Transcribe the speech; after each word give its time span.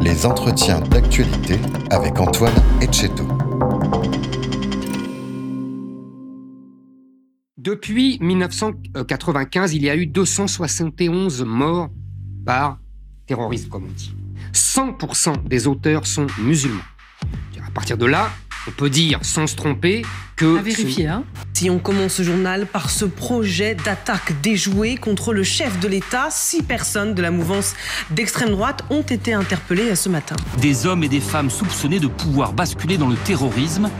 Les 0.00 0.24
entretiens 0.24 0.80
d'actualité 0.80 1.58
avec 1.90 2.18
Antoine 2.18 2.54
Etcheto. 2.80 3.26
Depuis 7.58 8.18
1995, 8.20 9.74
il 9.74 9.82
y 9.82 9.90
a 9.90 9.96
eu 9.96 10.06
271 10.06 11.44
morts 11.44 11.90
par 12.46 12.78
terrorisme, 13.26 13.68
comme 13.68 13.84
on 13.84 13.92
dit. 13.92 14.14
100% 14.54 15.46
des 15.46 15.66
auteurs 15.66 16.06
sont 16.06 16.26
musulmans. 16.38 16.80
À 17.66 17.70
partir 17.70 17.98
de 17.98 18.06
là, 18.06 18.30
on 18.70 18.72
peut 18.72 18.90
dire, 18.90 19.18
sans 19.22 19.46
se 19.46 19.56
tromper, 19.56 20.02
que... 20.36 20.58
À 20.58 20.62
vérifier, 20.62 21.08
hein 21.08 21.24
Si 21.52 21.68
on 21.70 21.78
commence 21.78 22.14
ce 22.14 22.22
journal 22.22 22.66
par 22.66 22.90
ce 22.90 23.04
projet 23.04 23.74
d'attaque 23.74 24.40
déjouée 24.42 24.96
contre 24.96 25.32
le 25.32 25.42
chef 25.42 25.78
de 25.80 25.88
l'État, 25.88 26.28
six 26.30 26.62
personnes 26.62 27.14
de 27.14 27.22
la 27.22 27.30
mouvance 27.30 27.74
d'extrême 28.10 28.50
droite 28.50 28.84
ont 28.90 29.02
été 29.02 29.34
interpellées 29.34 29.94
ce 29.96 30.08
matin. 30.08 30.36
Des 30.58 30.86
hommes 30.86 31.04
et 31.04 31.08
des 31.08 31.20
femmes 31.20 31.50
soupçonnés 31.50 32.00
de 32.00 32.06
pouvoir 32.06 32.52
basculer 32.52 32.96
dans 32.96 33.08
le 33.08 33.16
terrorisme, 33.16 33.90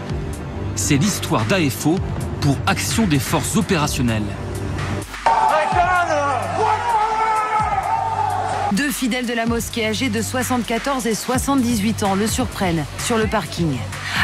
c'est 0.77 0.97
l'histoire 0.97 1.45
d'AFO 1.47 1.99
pour 2.41 2.57
Action 2.67 3.07
des 3.07 3.19
Forces 3.19 3.57
Opérationnelles. 3.57 4.23
Deux 8.73 8.91
fidèles 8.91 9.27
de 9.27 9.35
la 9.35 9.47
mosquée 9.47 9.87
âgés 9.87 10.11
de 10.11 10.23
74 10.23 11.07
et 11.07 11.15
78 11.15 12.05
ans 12.05 12.15
le 12.15 12.29
surprennent 12.29 12.85
sur 13.05 13.19
le 13.19 13.27
parking. 13.27 13.77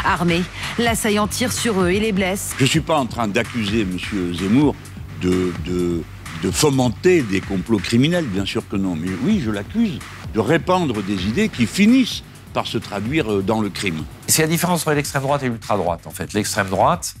Armés, 0.03 0.43
l'assaillant 0.77 1.27
tire 1.27 1.51
sur 1.51 1.81
eux 1.81 1.89
et 1.89 1.99
les 1.99 2.11
blesse. 2.11 2.51
Je 2.57 2.63
ne 2.63 2.69
suis 2.69 2.81
pas 2.81 2.97
en 2.97 3.05
train 3.05 3.27
d'accuser 3.27 3.81
M. 3.81 3.97
Zemmour 4.33 4.75
de, 5.21 5.51
de, 5.65 6.03
de, 6.43 6.51
fomenter 6.51 7.21
des 7.21 7.41
complots 7.41 7.79
criminels, 7.79 8.25
bien 8.25 8.45
sûr 8.45 8.67
que 8.67 8.75
non. 8.75 8.95
Mais 8.95 9.09
oui, 9.23 9.41
je 9.43 9.51
l'accuse 9.51 9.99
de 10.33 10.39
répandre 10.39 11.01
des 11.03 11.27
idées 11.27 11.49
qui 11.49 11.65
finissent 11.65 12.23
par 12.53 12.67
se 12.67 12.77
traduire 12.77 13.43
dans 13.43 13.61
le 13.61 13.69
crime. 13.69 14.03
C'est 14.27 14.41
la 14.41 14.47
différence 14.47 14.81
entre 14.81 14.93
l'extrême 14.93 15.23
droite 15.23 15.43
et 15.43 15.49
l'ultra-droite, 15.49 16.07
en 16.07 16.11
fait. 16.11 16.33
L'extrême 16.33 16.69
droite, 16.69 17.15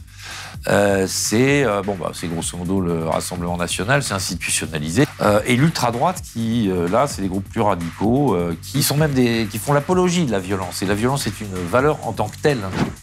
euh, 0.67 1.05
c'est 1.07 1.63
euh, 1.63 1.81
bah, 1.81 2.11
c'est 2.13 2.27
grosso 2.27 2.57
modo 2.57 2.81
le 2.81 3.07
Rassemblement 3.07 3.57
national, 3.57 4.03
c'est 4.03 4.13
institutionnalisé. 4.13 5.05
Euh, 5.21 5.39
et 5.45 5.55
l'ultra-droite, 5.55 6.21
qui 6.21 6.69
là, 6.91 7.07
c'est 7.07 7.21
des 7.21 7.27
groupes 7.27 7.47
plus 7.49 7.61
radicaux, 7.61 8.37
qui 8.61 8.83
sont 8.83 8.97
même 8.97 9.13
des, 9.13 9.47
qui 9.49 9.57
font 9.57 9.73
l'apologie 9.73 10.25
de 10.25 10.31
la 10.31 10.39
violence. 10.39 10.81
Et 10.81 10.85
la 10.85 10.95
violence 10.95 11.27
est 11.27 11.41
une 11.41 11.53
valeur 11.69 12.05
en 12.07 12.13
tant 12.13 12.27
que 12.27 12.37
telle. 12.37 12.59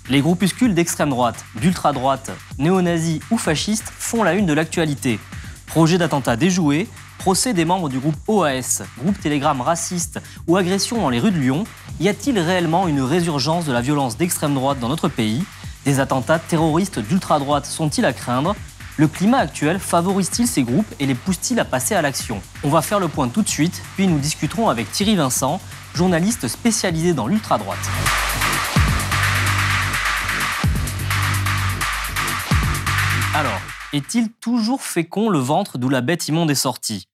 Les 0.08 0.20
groupuscules 0.20 0.74
d'extrême 0.74 1.10
droite, 1.10 1.44
d'ultra-droite, 1.60 2.30
néo-nazis 2.58 3.20
ou 3.30 3.38
fascistes 3.38 3.92
font 3.98 4.22
la 4.22 4.34
une 4.34 4.46
de 4.46 4.52
l'actualité. 4.52 5.18
Projet 5.66 5.98
d'attentat 5.98 6.36
déjoué, 6.36 6.86
procès 7.18 7.54
des 7.54 7.64
membres 7.64 7.88
du 7.88 7.98
groupe 7.98 8.16
OAS, 8.28 8.82
groupe 9.02 9.18
Telegram 9.20 9.60
raciste 9.60 10.20
ou 10.46 10.56
agression 10.56 11.00
dans 11.00 11.10
les 11.10 11.18
rues 11.18 11.32
de 11.32 11.38
Lyon, 11.38 11.64
y 12.00 12.08
a-t-il 12.08 12.38
réellement 12.38 12.86
une 12.86 13.00
résurgence 13.00 13.64
de 13.64 13.72
la 13.72 13.80
violence 13.80 14.16
d'extrême 14.16 14.54
droite 14.54 14.78
dans 14.78 14.88
notre 14.88 15.08
pays? 15.08 15.42
Des 15.84 16.00
attentats 16.00 16.38
terroristes 16.38 16.98
d'ultra-droite 16.98 17.66
sont-ils 17.66 18.04
à 18.04 18.12
craindre? 18.12 18.56
Le 18.96 19.08
climat 19.08 19.38
actuel 19.38 19.78
favorise-t-il 19.78 20.46
ces 20.46 20.62
groupes 20.62 20.86
et 21.00 21.06
les 21.06 21.14
pousse-t-il 21.14 21.58
à 21.60 21.64
passer 21.64 21.94
à 21.94 22.02
l'action? 22.02 22.40
On 22.62 22.68
va 22.68 22.80
faire 22.80 23.00
le 23.00 23.08
point 23.08 23.28
tout 23.28 23.42
de 23.42 23.48
suite, 23.48 23.82
puis 23.96 24.06
nous 24.06 24.18
discuterons 24.18 24.68
avec 24.68 24.90
Thierry 24.92 25.16
Vincent, 25.16 25.60
journaliste 25.94 26.48
spécialisé 26.48 27.12
dans 27.12 27.26
l'ultra-droite. 27.26 27.78
Alors, 33.34 33.60
est-il 33.92 34.30
toujours 34.30 34.80
fécond 34.80 35.28
le 35.28 35.40
ventre 35.40 35.76
d'où 35.76 35.88
la 35.88 36.00
bête 36.00 36.28
immonde 36.28 36.50
est 36.50 36.54
sortie? 36.54 37.08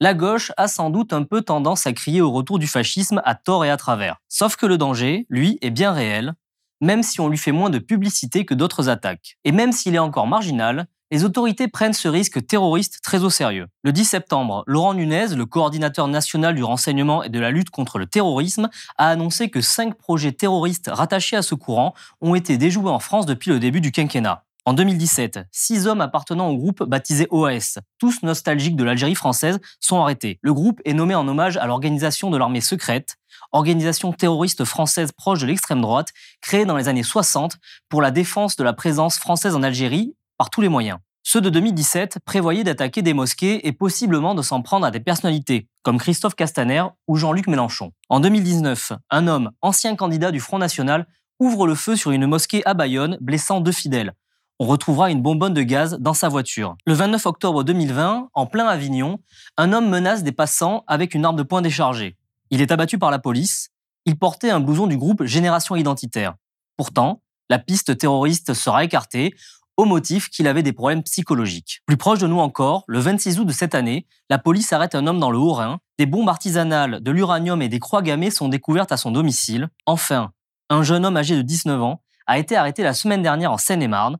La 0.00 0.14
gauche 0.14 0.50
a 0.56 0.66
sans 0.66 0.90
doute 0.90 1.12
un 1.12 1.24
peu 1.24 1.42
tendance 1.42 1.86
à 1.86 1.92
crier 1.92 2.20
au 2.20 2.30
retour 2.30 2.58
du 2.58 2.66
fascisme 2.66 3.20
à 3.24 3.34
tort 3.34 3.64
et 3.64 3.70
à 3.70 3.76
travers. 3.76 4.16
Sauf 4.28 4.56
que 4.56 4.64
le 4.64 4.78
danger, 4.78 5.26
lui, 5.28 5.58
est 5.60 5.70
bien 5.70 5.92
réel, 5.92 6.34
même 6.80 7.02
si 7.02 7.20
on 7.20 7.28
lui 7.28 7.38
fait 7.38 7.52
moins 7.52 7.70
de 7.70 7.78
publicité 7.78 8.44
que 8.44 8.54
d'autres 8.54 8.88
attaques. 8.88 9.36
Et 9.44 9.52
même 9.52 9.72
s'il 9.72 9.94
est 9.94 10.00
encore 10.00 10.26
marginal, 10.26 10.86
les 11.10 11.24
autorités 11.24 11.68
prennent 11.68 11.94
ce 11.94 12.08
risque 12.08 12.46
terroriste 12.46 13.00
très 13.02 13.24
au 13.24 13.30
sérieux. 13.30 13.66
Le 13.82 13.92
10 13.92 14.04
septembre, 14.04 14.62
Laurent 14.66 14.94
Nunez, 14.94 15.28
le 15.34 15.46
coordinateur 15.46 16.06
national 16.06 16.54
du 16.54 16.62
renseignement 16.62 17.22
et 17.22 17.30
de 17.30 17.40
la 17.40 17.50
lutte 17.50 17.70
contre 17.70 17.98
le 17.98 18.06
terrorisme, 18.06 18.68
a 18.98 19.08
annoncé 19.08 19.48
que 19.48 19.60
cinq 19.60 19.94
projets 19.94 20.32
terroristes 20.32 20.90
rattachés 20.92 21.36
à 21.36 21.42
ce 21.42 21.54
courant 21.54 21.94
ont 22.20 22.34
été 22.34 22.58
déjoués 22.58 22.90
en 22.90 22.98
France 22.98 23.26
depuis 23.26 23.50
le 23.50 23.58
début 23.58 23.80
du 23.80 23.90
quinquennat. 23.90 24.44
En 24.68 24.74
2017, 24.74 25.46
six 25.50 25.86
hommes 25.86 26.02
appartenant 26.02 26.50
au 26.50 26.56
groupe 26.58 26.84
baptisé 26.84 27.26
OAS, 27.30 27.78
tous 27.98 28.22
nostalgiques 28.22 28.76
de 28.76 28.84
l'Algérie 28.84 29.14
française, 29.14 29.60
sont 29.80 29.98
arrêtés. 29.98 30.38
Le 30.42 30.52
groupe 30.52 30.82
est 30.84 30.92
nommé 30.92 31.14
en 31.14 31.26
hommage 31.26 31.56
à 31.56 31.66
l'organisation 31.66 32.28
de 32.28 32.36
l'armée 32.36 32.60
secrète, 32.60 33.16
organisation 33.52 34.12
terroriste 34.12 34.66
française 34.66 35.10
proche 35.12 35.40
de 35.40 35.46
l'extrême 35.46 35.80
droite, 35.80 36.08
créée 36.42 36.66
dans 36.66 36.76
les 36.76 36.86
années 36.86 37.02
60 37.02 37.56
pour 37.88 38.02
la 38.02 38.10
défense 38.10 38.56
de 38.56 38.62
la 38.62 38.74
présence 38.74 39.16
française 39.16 39.54
en 39.54 39.62
Algérie 39.62 40.14
par 40.36 40.50
tous 40.50 40.60
les 40.60 40.68
moyens. 40.68 40.98
Ceux 41.22 41.40
de 41.40 41.48
2017 41.48 42.18
prévoyaient 42.26 42.62
d'attaquer 42.62 43.00
des 43.00 43.14
mosquées 43.14 43.66
et 43.66 43.72
possiblement 43.72 44.34
de 44.34 44.42
s'en 44.42 44.60
prendre 44.60 44.84
à 44.84 44.90
des 44.90 45.00
personnalités, 45.00 45.66
comme 45.82 45.96
Christophe 45.96 46.34
Castaner 46.34 46.84
ou 47.06 47.16
Jean-Luc 47.16 47.46
Mélenchon. 47.46 47.92
En 48.10 48.20
2019, 48.20 48.92
un 49.08 49.28
homme, 49.28 49.50
ancien 49.62 49.96
candidat 49.96 50.30
du 50.30 50.40
Front 50.40 50.58
National, 50.58 51.06
ouvre 51.40 51.66
le 51.66 51.74
feu 51.74 51.96
sur 51.96 52.10
une 52.10 52.26
mosquée 52.26 52.62
à 52.66 52.74
Bayonne, 52.74 53.16
blessant 53.22 53.62
deux 53.62 53.72
fidèles 53.72 54.12
on 54.58 54.66
retrouvera 54.66 55.10
une 55.10 55.22
bonbonne 55.22 55.54
de 55.54 55.62
gaz 55.62 55.98
dans 56.00 56.14
sa 56.14 56.28
voiture. 56.28 56.76
Le 56.86 56.92
29 56.92 57.26
octobre 57.26 57.62
2020, 57.62 58.30
en 58.32 58.46
plein 58.46 58.66
Avignon, 58.66 59.20
un 59.56 59.72
homme 59.72 59.88
menace 59.88 60.24
des 60.24 60.32
passants 60.32 60.84
avec 60.88 61.14
une 61.14 61.24
arme 61.24 61.36
de 61.36 61.44
poing 61.44 61.62
déchargée. 61.62 62.16
Il 62.50 62.60
est 62.60 62.72
abattu 62.72 62.98
par 62.98 63.10
la 63.10 63.18
police. 63.18 63.70
Il 64.04 64.18
portait 64.18 64.50
un 64.50 64.60
blouson 64.60 64.86
du 64.86 64.96
groupe 64.96 65.24
Génération 65.24 65.76
Identitaire. 65.76 66.34
Pourtant, 66.76 67.22
la 67.50 67.58
piste 67.58 67.96
terroriste 67.96 68.52
sera 68.54 68.84
écartée 68.84 69.34
au 69.76 69.84
motif 69.84 70.28
qu'il 70.28 70.48
avait 70.48 70.64
des 70.64 70.72
problèmes 70.72 71.04
psychologiques. 71.04 71.82
Plus 71.86 71.96
proche 71.96 72.18
de 72.18 72.26
nous 72.26 72.40
encore, 72.40 72.82
le 72.88 72.98
26 72.98 73.38
août 73.38 73.44
de 73.44 73.52
cette 73.52 73.76
année, 73.76 74.06
la 74.28 74.38
police 74.38 74.72
arrête 74.72 74.96
un 74.96 75.06
homme 75.06 75.20
dans 75.20 75.30
le 75.30 75.38
Haut-Rhin. 75.38 75.78
Des 75.98 76.06
bombes 76.06 76.28
artisanales, 76.28 77.00
de 77.00 77.10
l'uranium 77.12 77.62
et 77.62 77.68
des 77.68 77.78
croix 77.78 78.02
gammées 78.02 78.32
sont 78.32 78.48
découvertes 78.48 78.90
à 78.90 78.96
son 78.96 79.12
domicile. 79.12 79.68
Enfin, 79.86 80.32
un 80.68 80.82
jeune 80.82 81.06
homme 81.06 81.16
âgé 81.16 81.36
de 81.36 81.42
19 81.42 81.80
ans 81.80 82.02
a 82.26 82.38
été 82.38 82.56
arrêté 82.56 82.82
la 82.82 82.92
semaine 82.92 83.22
dernière 83.22 83.52
en 83.52 83.56
Seine-et-Marne 83.56 84.18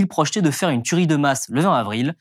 il 0.00 0.08
projetait 0.08 0.42
de 0.42 0.50
faire 0.50 0.70
une 0.70 0.82
tuerie 0.82 1.06
de 1.06 1.16
masse 1.16 1.46
le 1.50 1.60
20 1.60 1.74
avril, 1.74 2.14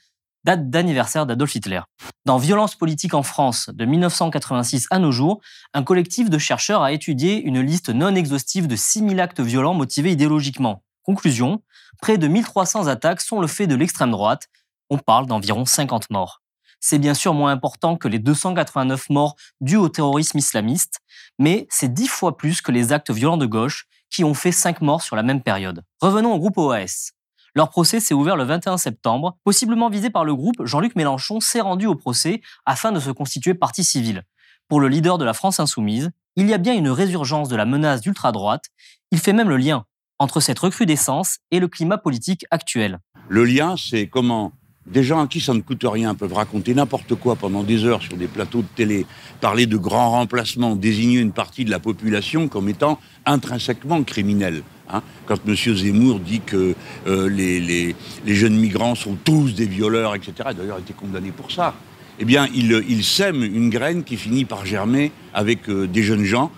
date 0.43 0.69
d'anniversaire 0.69 1.25
d'Adolf 1.25 1.55
Hitler. 1.55 1.81
Dans 2.25 2.37
Violence 2.37 2.75
politique 2.75 3.13
en 3.13 3.23
France 3.23 3.69
de 3.73 3.85
1986 3.85 4.87
à 4.91 4.99
nos 4.99 5.11
jours, 5.11 5.41
un 5.73 5.83
collectif 5.83 6.29
de 6.29 6.37
chercheurs 6.37 6.83
a 6.83 6.91
étudié 6.91 7.41
une 7.41 7.61
liste 7.61 7.89
non 7.89 8.15
exhaustive 8.15 8.67
de 8.67 8.75
6000 8.75 9.19
actes 9.19 9.39
violents 9.39 9.73
motivés 9.73 10.11
idéologiquement. 10.11 10.83
Conclusion, 11.03 11.61
près 12.01 12.17
de 12.17 12.27
1300 12.27 12.87
attaques 12.87 13.21
sont 13.21 13.39
le 13.39 13.47
fait 13.47 13.67
de 13.67 13.75
l'extrême 13.75 14.11
droite. 14.11 14.47
On 14.89 14.97
parle 14.97 15.25
d'environ 15.25 15.65
50 15.65 16.09
morts. 16.09 16.41
C'est 16.81 16.99
bien 16.99 17.13
sûr 17.13 17.33
moins 17.33 17.51
important 17.51 17.97
que 17.97 18.07
les 18.07 18.19
289 18.19 19.09
morts 19.09 19.35
dus 19.59 19.75
au 19.75 19.89
terrorisme 19.89 20.37
islamiste, 20.37 20.99
mais 21.37 21.67
c'est 21.69 21.93
10 21.93 22.07
fois 22.07 22.37
plus 22.37 22.61
que 22.61 22.71
les 22.71 22.93
actes 22.93 23.11
violents 23.11 23.37
de 23.37 23.45
gauche 23.45 23.87
qui 24.09 24.23
ont 24.23 24.33
fait 24.33 24.51
5 24.51 24.81
morts 24.81 25.01
sur 25.01 25.15
la 25.15 25.23
même 25.23 25.41
période. 25.41 25.83
Revenons 26.01 26.33
au 26.33 26.39
groupe 26.39 26.57
OAS. 26.57 27.11
Leur 27.59 27.71
procès 27.71 27.99
s'est 27.99 28.13
ouvert 28.13 28.37
le 28.37 28.45
21 28.45 28.77
septembre. 28.77 29.37
Possiblement 29.43 29.89
visé 29.89 30.09
par 30.09 30.23
le 30.23 30.33
groupe, 30.33 30.63
Jean-Luc 30.63 30.95
Mélenchon 30.95 31.41
s'est 31.41 31.59
rendu 31.59 31.87
au 31.87 31.95
procès 31.95 32.39
afin 32.65 32.93
de 32.93 33.01
se 33.01 33.11
constituer 33.11 33.53
partie 33.53 33.83
civile. 33.83 34.23
Pour 34.69 34.79
le 34.79 34.87
leader 34.87 35.17
de 35.17 35.25
la 35.25 35.33
France 35.33 35.59
insoumise, 35.59 36.09
il 36.37 36.47
y 36.47 36.53
a 36.53 36.57
bien 36.57 36.73
une 36.73 36.87
résurgence 36.87 37.49
de 37.49 37.57
la 37.57 37.65
menace 37.65 37.99
d'ultra-droite. 37.99 38.67
Il 39.11 39.19
fait 39.19 39.33
même 39.33 39.49
le 39.49 39.57
lien 39.57 39.83
entre 40.19 40.39
cette 40.39 40.57
recrudescence 40.57 41.39
et 41.51 41.59
le 41.59 41.67
climat 41.67 41.97
politique 41.97 42.45
actuel. 42.49 42.99
Le 43.27 43.43
lien, 43.43 43.75
c'est 43.75 44.07
comment 44.07 44.53
des 44.85 45.03
gens 45.03 45.21
à 45.21 45.27
qui 45.27 45.41
ça 45.41 45.53
ne 45.53 45.59
coûte 45.59 45.83
rien 45.83 46.15
peuvent 46.15 46.33
raconter 46.33 46.73
n'importe 46.73 47.13
quoi 47.15 47.35
pendant 47.35 47.63
des 47.63 47.83
heures 47.83 48.01
sur 48.01 48.15
des 48.15 48.29
plateaux 48.29 48.61
de 48.61 48.67
télé, 48.73 49.05
parler 49.41 49.65
de 49.65 49.75
grands 49.75 50.11
remplacements, 50.11 50.77
désigner 50.77 51.19
une 51.19 51.33
partie 51.33 51.65
de 51.65 51.71
la 51.71 51.79
population 51.79 52.47
comme 52.47 52.69
étant 52.69 53.01
intrinsèquement 53.25 54.01
criminelle. 54.03 54.63
Hein. 54.91 55.01
Quand 55.25 55.37
M. 55.47 55.55
Zemmour 55.55 56.19
dit 56.19 56.41
que 56.41 56.75
euh, 57.07 57.29
les, 57.29 57.95
jeunes 58.25 58.57
migrants 58.57 58.95
sont 58.95 59.15
tous 59.23 59.53
des 59.53 59.65
violeurs, 59.65 60.15
etc., 60.15 60.33
il 60.37 60.47
a 60.47 60.53
d'ailleurs 60.53 60.79
été 60.79 60.93
condamné 60.93 61.31
pour 61.31 61.51
ça, 61.51 61.75
eh 62.19 62.25
bien, 62.25 62.47
il, 62.53 63.03
sème 63.03 63.43
une 63.43 63.69
graine 63.69 64.03
qui 64.03 64.17
finit 64.17 64.45
par 64.45 64.65
germer 64.65 65.11
avec 65.33 65.69
euh, 65.69 65.87
des 65.87 66.03
jeunes 66.03 66.25
gens 66.25 66.51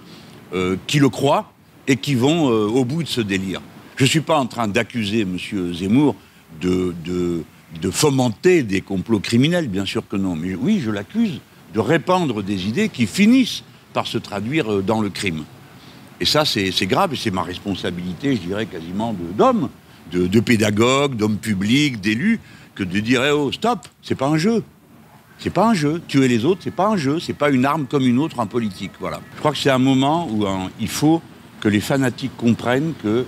euh, 0.53 0.75
qui 0.87 0.99
le 0.99 1.09
croient 1.09 1.51
et 1.87 1.97
qui 1.97 2.15
vont 2.15 2.45
au 2.45 2.85
bout 2.85 3.03
de 3.03 3.07
ce 3.07 3.21
délire. 3.21 3.59
Je 3.95 4.03
ne 4.03 4.09
suis 4.09 4.21
pas 4.21 4.37
en 4.37 4.45
train 4.45 4.67
d'accuser 4.67 5.21
M. 5.21 5.37
Zemmour 5.73 6.15
de, 6.61 6.93
fomenter 7.91 8.63
des 8.63 8.81
complots 8.81 9.19
criminels, 9.19 9.67
bien 9.67 9.85
sûr 9.85 10.07
que 10.07 10.15
non. 10.15 10.35
Mais 10.35 10.53
oui, 10.53 10.79
je 10.79 10.91
l'accuse 10.91 11.41
de 11.73 11.79
répandre 11.79 12.43
des 12.43 12.67
idées 12.67 12.89
qui 12.89 13.07
finissent 13.07 13.63
par 13.93 14.05
se 14.05 14.19
traduire 14.19 14.83
dans 14.83 15.01
le 15.01 15.09
crime. 15.09 15.43
Et 16.21 16.25
ça, 16.25 16.45
c'est 16.45 16.85
grave, 16.85 17.13
et 17.13 17.15
c'est 17.15 17.31
ma 17.31 17.41
responsabilité, 17.41 18.35
je 18.35 18.41
dirais, 18.41 18.67
quasiment 18.67 19.15
d'homme, 19.35 19.69
de, 20.11 20.39
pédagogue, 20.39 21.15
d'homme 21.15 21.37
public, 21.37 21.99
d'élu, 21.99 22.39
que 22.75 22.83
de 22.83 22.99
dire 22.99 23.25
eh 23.25 23.31
oh, 23.31 23.51
stop, 23.51 23.87
c'est 24.03 24.13
pas 24.13 24.27
un 24.27 24.37
jeu. 24.37 24.63
C'est 25.39 25.49
pas 25.49 25.67
un 25.67 25.73
jeu. 25.73 25.99
Tuer 26.07 26.27
les 26.27 26.45
autres, 26.45 26.61
c'est 26.63 26.75
pas 26.75 26.89
un 26.89 26.95
jeu. 26.95 27.19
C'est 27.19 27.33
pas 27.33 27.49
une 27.49 27.65
arme 27.65 27.87
comme 27.87 28.05
une 28.05 28.19
autre 28.19 28.39
en 28.39 28.45
politique. 28.45 28.91
Voilà. 28.99 29.19
Je 29.33 29.39
crois 29.39 29.51
que 29.51 29.57
c'est 29.57 29.71
un 29.71 29.79
moment 29.79 30.27
où 30.29 30.45
hein, 30.45 30.69
il 30.79 30.89
faut 30.89 31.23
que 31.59 31.67
les 31.67 31.79
fanatiques 31.79 32.37
comprennent 32.37 32.93
que 33.01 33.25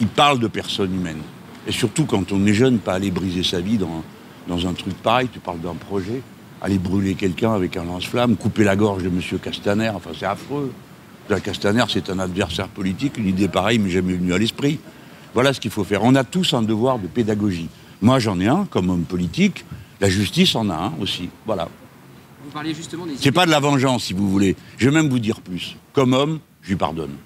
ils 0.00 0.06
parlent 0.06 0.40
de 0.40 0.48
personnes 0.48 0.94
humaines. 0.94 1.22
Et 1.66 1.72
surtout 1.72 2.06
quand 2.06 2.32
on 2.32 2.46
est 2.46 2.54
jeune, 2.54 2.78
pas 2.78 2.94
aller 2.94 3.10
briser 3.10 3.42
sa 3.42 3.60
vie 3.60 3.76
dans, 3.76 4.02
dans 4.48 4.66
un 4.66 4.72
truc 4.72 4.94
pareil. 4.94 5.28
Tu 5.30 5.40
parles 5.40 5.60
d'un 5.60 5.74
projet, 5.74 6.22
aller 6.62 6.78
brûler 6.78 7.16
quelqu'un 7.16 7.52
avec 7.52 7.76
un 7.76 7.84
lance-flamme, 7.84 8.36
couper 8.36 8.64
la 8.64 8.76
gorge 8.76 9.02
de 9.02 9.10
Monsieur 9.10 9.36
Castaner. 9.36 9.90
Enfin, 9.90 10.12
c'est 10.18 10.24
affreux. 10.24 10.72
La 11.28 11.40
Castaner, 11.40 11.84
c'est 11.88 12.08
un 12.10 12.18
adversaire 12.18 12.68
politique. 12.68 13.18
Une 13.18 13.26
idée 13.26 13.48
pareille 13.48 13.78
m'est 13.78 13.90
jamais 13.90 14.14
venue 14.14 14.32
à 14.32 14.38
l'esprit. 14.38 14.78
Voilà 15.34 15.52
ce 15.52 15.60
qu'il 15.60 15.70
faut 15.70 15.84
faire. 15.84 16.04
On 16.04 16.14
a 16.14 16.24
tous 16.24 16.54
un 16.54 16.62
devoir 16.62 16.98
de 16.98 17.08
pédagogie. 17.08 17.68
Moi, 18.00 18.18
j'en 18.18 18.38
ai 18.38 18.46
un 18.46 18.64
comme 18.64 18.90
homme 18.90 19.04
politique. 19.04 19.64
La 20.00 20.08
justice 20.08 20.54
en 20.54 20.70
a 20.70 20.74
un 20.74 20.92
aussi. 21.00 21.28
Voilà. 21.44 21.68
Vous 22.44 22.50
parliez 22.50 22.74
justement 22.74 23.06
des 23.06 23.14
C'est 23.18 23.32
pas 23.32 23.44
de 23.44 23.50
la 23.50 23.58
vengeance, 23.58 24.04
si 24.04 24.12
vous 24.12 24.30
voulez. 24.30 24.54
Je 24.78 24.88
vais 24.88 24.94
même 24.94 25.08
vous 25.08 25.18
dire 25.18 25.40
plus. 25.40 25.76
Comme 25.92 26.12
homme, 26.12 26.38
je 26.62 26.68
lui 26.68 26.76
pardonne. 26.76 27.16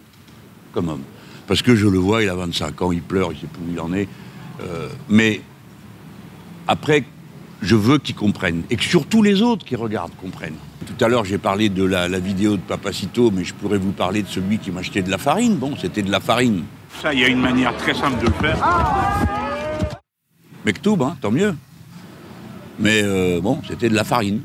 Comme 0.72 0.88
homme. 0.88 1.02
Parce 1.46 1.62
que 1.62 1.74
je 1.74 1.86
le 1.86 1.98
vois, 1.98 2.22
il 2.22 2.28
a 2.28 2.34
25 2.34 2.80
ans, 2.82 2.92
il 2.92 3.02
pleure, 3.02 3.32
il 3.32 3.38
sait 3.38 3.46
plus 3.46 3.62
où 3.62 3.72
il 3.72 3.80
en 3.80 3.92
est. 3.92 4.08
Euh, 4.62 4.88
mais 5.08 5.42
après, 6.68 7.04
je 7.60 7.74
veux 7.74 7.98
qu'il 7.98 8.14
comprenne. 8.14 8.62
Et 8.70 8.76
que 8.76 8.84
surtout 8.84 9.22
les 9.22 9.42
autres 9.42 9.66
qui 9.66 9.76
regardent 9.76 10.14
comprennent. 10.20 10.56
Tout 10.86 11.04
à 11.04 11.08
l'heure, 11.08 11.24
j'ai 11.24 11.38
parlé 11.38 11.68
de 11.68 11.84
la, 11.84 12.08
la 12.08 12.18
vidéo 12.18 12.56
de 12.56 12.62
Papacito, 12.62 13.30
mais 13.30 13.44
je 13.44 13.54
pourrais 13.54 13.78
vous 13.78 13.92
parler 13.92 14.22
de 14.22 14.28
celui 14.28 14.58
qui 14.58 14.70
m'achetait 14.70 15.02
de 15.02 15.10
la 15.10 15.18
farine. 15.18 15.56
Bon, 15.56 15.76
c'était 15.76 16.02
de 16.02 16.10
la 16.10 16.20
farine. 16.20 16.64
Ça, 17.00 17.12
il 17.12 17.20
y 17.20 17.24
a 17.24 17.28
une 17.28 17.40
manière 17.40 17.76
très 17.76 17.94
simple 17.94 18.20
de 18.20 18.26
le 18.26 18.32
faire. 18.32 18.58
Mektoub, 20.64 21.02
hein, 21.02 21.16
tant 21.20 21.30
mieux. 21.30 21.54
Mais 22.78 23.02
euh, 23.02 23.40
bon, 23.40 23.60
c'était 23.68 23.88
de 23.88 23.94
la 23.94 24.04
farine. 24.04 24.40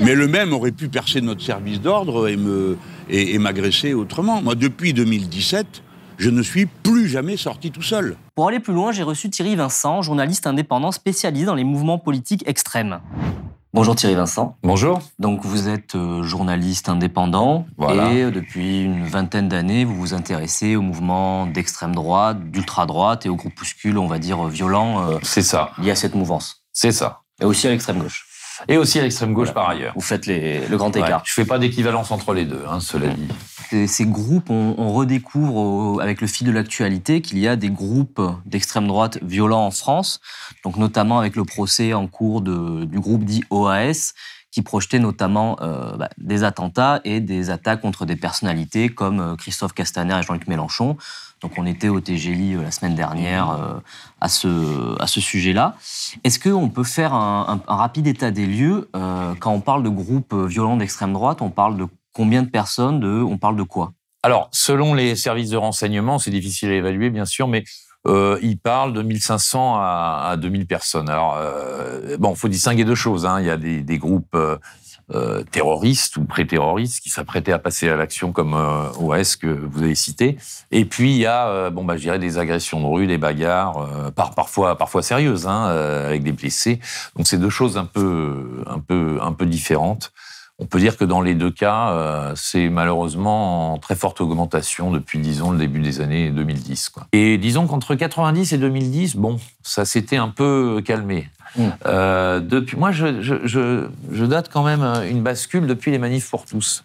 Mais 0.00 0.14
le 0.14 0.28
même 0.28 0.52
aurait 0.52 0.72
pu 0.72 0.88
percer 0.88 1.20
notre 1.20 1.42
service 1.42 1.80
d'ordre 1.80 2.28
et 2.28 2.36
me 2.36 2.76
et, 3.08 3.34
et 3.34 3.38
m'agresser 3.38 3.94
autrement. 3.94 4.42
Moi, 4.42 4.54
depuis 4.54 4.92
2017, 4.92 5.82
je 6.18 6.30
ne 6.30 6.42
suis 6.42 6.66
plus 6.66 7.08
jamais 7.08 7.36
sorti 7.36 7.70
tout 7.70 7.82
seul. 7.82 8.16
Pour 8.34 8.48
aller 8.48 8.60
plus 8.60 8.74
loin, 8.74 8.92
j'ai 8.92 9.02
reçu 9.02 9.30
Thierry 9.30 9.56
Vincent, 9.56 10.02
journaliste 10.02 10.46
indépendant 10.46 10.92
spécialisé 10.92 11.46
dans 11.46 11.54
les 11.54 11.64
mouvements 11.64 11.98
politiques 11.98 12.44
extrêmes. 12.46 13.00
Bonjour 13.76 13.94
Thierry 13.94 14.14
Vincent. 14.14 14.56
Bonjour. 14.62 15.02
Donc 15.18 15.44
vous 15.44 15.68
êtes 15.68 15.96
euh, 15.96 16.22
journaliste 16.22 16.88
indépendant 16.88 17.66
Voilà. 17.76 18.10
et 18.10 18.22
euh, 18.22 18.30
depuis 18.30 18.80
une 18.80 19.04
vingtaine 19.04 19.50
d'années, 19.50 19.84
vous 19.84 19.94
vous 19.94 20.14
intéressez 20.14 20.76
aux 20.76 20.80
mouvements 20.80 21.44
d'extrême 21.46 21.94
droite, 21.94 22.50
d'ultra 22.50 22.86
droite 22.86 23.26
et 23.26 23.28
aux 23.28 23.36
groupuscules, 23.36 23.98
on 23.98 24.06
va 24.06 24.18
dire, 24.18 24.42
violents 24.44 25.10
euh, 25.10 25.18
C'est 25.22 25.42
ça. 25.42 25.72
liés 25.76 25.90
à 25.90 25.94
cette 25.94 26.14
mouvance. 26.14 26.64
C'est 26.72 26.90
ça. 26.90 27.20
Et 27.38 27.44
aussi 27.44 27.66
à 27.66 27.70
l'extrême 27.70 27.98
gauche. 27.98 28.25
Et 28.68 28.76
aussi 28.76 28.98
à 28.98 29.02
l'extrême 29.02 29.32
gauche 29.32 29.48
Voilà. 29.52 29.60
par 29.66 29.68
ailleurs. 29.70 29.92
Vous 29.94 30.00
faites 30.00 30.26
les- 30.26 30.66
le 30.66 30.76
grand 30.76 30.94
Ouais, 30.94 31.00
écart. 31.02 31.22
je 31.24 31.32
fais 31.32 31.44
pas 31.44 31.58
d'équivalence 31.58 32.10
entre 32.10 32.32
les 32.34 32.44
deux, 32.44 32.62
hein, 32.68 32.80
cela 32.80 33.08
dit. 33.08 33.28
Ces, 33.70 33.86
ces 33.86 34.06
groupes, 34.06 34.50
on, 34.50 34.74
on 34.78 34.92
redécouvre 34.92 35.56
au- 35.56 36.00
avec 36.00 36.20
le 36.20 36.26
fil 36.26 36.46
de 36.46 36.52
l'actualité 36.52 37.20
qu'il 37.20 37.38
y 37.38 37.48
a 37.48 37.56
des 37.56 37.70
groupes 37.70 38.20
d'extrême 38.44 38.86
droite 38.86 39.18
violents 39.22 39.66
en 39.66 39.70
France, 39.70 40.20
donc 40.64 40.76
notamment 40.76 41.18
avec 41.18 41.36
le 41.36 41.44
procès 41.44 41.92
en 41.94 42.06
cours 42.06 42.40
de- 42.42 42.84
du 42.84 43.00
groupe 43.00 43.24
dit 43.24 43.42
OAS, 43.50 44.12
qui 44.52 44.62
projetait 44.62 45.00
notamment 45.00 45.58
euh, 45.60 45.96
bah, 45.96 46.08
des 46.16 46.42
attentats 46.44 47.00
et 47.04 47.20
des 47.20 47.50
attaques 47.50 47.82
contre 47.82 48.06
des 48.06 48.16
personnalités 48.16 48.88
comme 48.88 49.20
euh, 49.20 49.36
Christophe 49.36 49.74
Castaner 49.74 50.18
et 50.18 50.22
Jean-Luc 50.22 50.46
Mélenchon. 50.48 50.96
Donc 51.42 51.52
on 51.58 51.66
était 51.66 51.88
au 51.88 52.00
TGI 52.00 52.54
euh, 52.54 52.62
la 52.62 52.70
semaine 52.70 52.94
dernière 52.94 53.50
euh, 53.50 53.74
à 54.20 54.28
ce, 54.28 55.00
à 55.00 55.06
ce 55.06 55.20
sujet-là. 55.20 55.76
Est-ce 56.24 56.38
qu'on 56.38 56.68
peut 56.68 56.84
faire 56.84 57.12
un, 57.14 57.60
rapide 57.66 58.06
état 58.06 58.30
des 58.30 58.46
lieux 58.46 58.88
euh, 58.96 59.34
Quand 59.38 59.52
on 59.52 59.60
parle 59.60 59.82
de 59.82 59.88
groupes 59.88 60.34
violents 60.34 60.76
d'extrême 60.76 61.12
droite, 61.12 61.42
on 61.42 61.50
parle 61.50 61.76
de 61.76 61.86
combien 62.12 62.42
de 62.42 62.48
personnes 62.48 63.00
de, 63.00 63.08
On 63.08 63.36
parle 63.36 63.56
de 63.56 63.62
quoi? 63.62 63.92
Alors, 64.22 64.48
selon 64.50 64.94
les 64.94 65.14
services 65.14 65.50
de 65.50 65.56
renseignement, 65.56 66.18
c'est 66.18 66.30
difficile 66.30 66.70
à 66.70 66.74
évaluer, 66.74 67.10
bien 67.10 67.26
sûr, 67.26 67.46
mais 67.46 67.62
euh, 68.06 68.38
ils 68.42 68.58
parlent 68.58 68.92
de 68.92 69.02
1500 69.02 69.76
à, 69.76 70.30
à 70.30 70.36
2000 70.36 70.66
personnes. 70.66 71.08
Alors, 71.08 71.36
euh, 71.36 72.16
bon, 72.18 72.34
faut 72.34 72.48
distinguer 72.48 72.84
deux 72.84 72.94
choses. 72.94 73.26
Hein. 73.26 73.40
Il 73.40 73.46
y 73.46 73.50
a 73.50 73.56
des 73.56 73.98
groupes 73.98 74.36
euh, 75.14 75.44
terroristes 75.44 76.16
ou 76.16 76.24
pré-terroristes 76.24 77.00
qui 77.00 77.10
s'apprêtaient 77.10 77.52
à 77.52 77.58
passer 77.58 77.88
à 77.88 77.96
l'action 77.96 78.32
comme 78.32 78.54
euh, 78.54 78.90
OS 78.98 79.36
que 79.36 79.46
vous 79.46 79.82
avez 79.82 79.94
cité. 79.94 80.36
Et 80.72 80.84
puis, 80.84 81.12
il 81.12 81.18
y 81.18 81.26
a, 81.26 81.46
euh, 81.48 81.70
bon, 81.70 81.84
bah, 81.84 81.96
je 81.96 82.02
dirais 82.02 82.18
des 82.18 82.38
agressions 82.38 82.80
de 82.80 82.86
rue, 82.86 83.06
des 83.06 83.18
bagarres, 83.18 83.78
euh, 83.78 84.10
par, 84.10 84.34
parfois, 84.34 84.76
parfois 84.76 85.02
sérieuses, 85.02 85.46
hein, 85.46 85.68
euh, 85.68 86.08
avec 86.08 86.24
des 86.24 86.32
blessés. 86.32 86.80
Donc, 87.14 87.28
c'est 87.28 87.38
deux 87.38 87.50
choses 87.50 87.78
un 87.78 87.84
peu, 87.84 88.64
un 88.66 88.80
peu, 88.80 89.18
un 89.22 89.32
peu 89.32 89.46
différentes. 89.46 90.12
On 90.58 90.64
peut 90.64 90.78
dire 90.80 90.96
que 90.96 91.04
dans 91.04 91.20
les 91.20 91.34
deux 91.34 91.50
cas, 91.50 91.90
euh, 91.90 92.32
c'est 92.34 92.70
malheureusement 92.70 93.74
en 93.74 93.78
très 93.78 93.94
forte 93.94 94.20
augmentation 94.22 94.90
depuis, 94.90 95.18
disons, 95.18 95.50
le 95.50 95.58
début 95.58 95.80
des 95.80 96.00
années 96.00 96.30
2010. 96.30 96.88
Quoi. 96.88 97.06
Et 97.12 97.36
disons 97.36 97.66
qu'entre 97.66 97.94
90 97.94 98.52
et 98.54 98.58
2010, 98.58 99.16
bon, 99.16 99.38
ça 99.62 99.84
s'était 99.84 100.16
un 100.16 100.28
peu 100.28 100.80
calmé. 100.82 101.28
Mm. 101.56 101.62
Euh, 101.84 102.40
depuis, 102.40 102.78
moi, 102.78 102.90
je, 102.90 103.20
je, 103.20 103.34
je, 103.46 103.86
je 104.10 104.24
date 104.24 104.48
quand 104.50 104.62
même 104.64 104.82
une 105.10 105.22
bascule 105.22 105.66
depuis 105.66 105.90
les 105.90 105.98
manifs 105.98 106.30
pour 106.30 106.46
tous. 106.46 106.84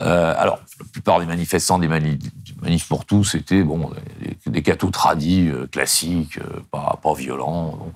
Euh, 0.00 0.34
alors, 0.36 0.58
la 0.80 0.86
plupart 0.90 1.20
des 1.20 1.26
manifestants 1.26 1.78
des 1.78 1.86
mani- 1.86 2.18
manifs 2.62 2.88
pour 2.88 3.04
tous 3.04 3.22
c'était 3.22 3.62
bon, 3.62 3.90
des, 4.20 4.50
des 4.50 4.62
cathos 4.62 4.90
tradis 4.90 5.48
euh, 5.48 5.68
classiques, 5.70 6.38
euh, 6.38 6.60
pas, 6.72 6.98
pas 7.00 7.14
violents. 7.14 7.76
bon. 7.78 7.92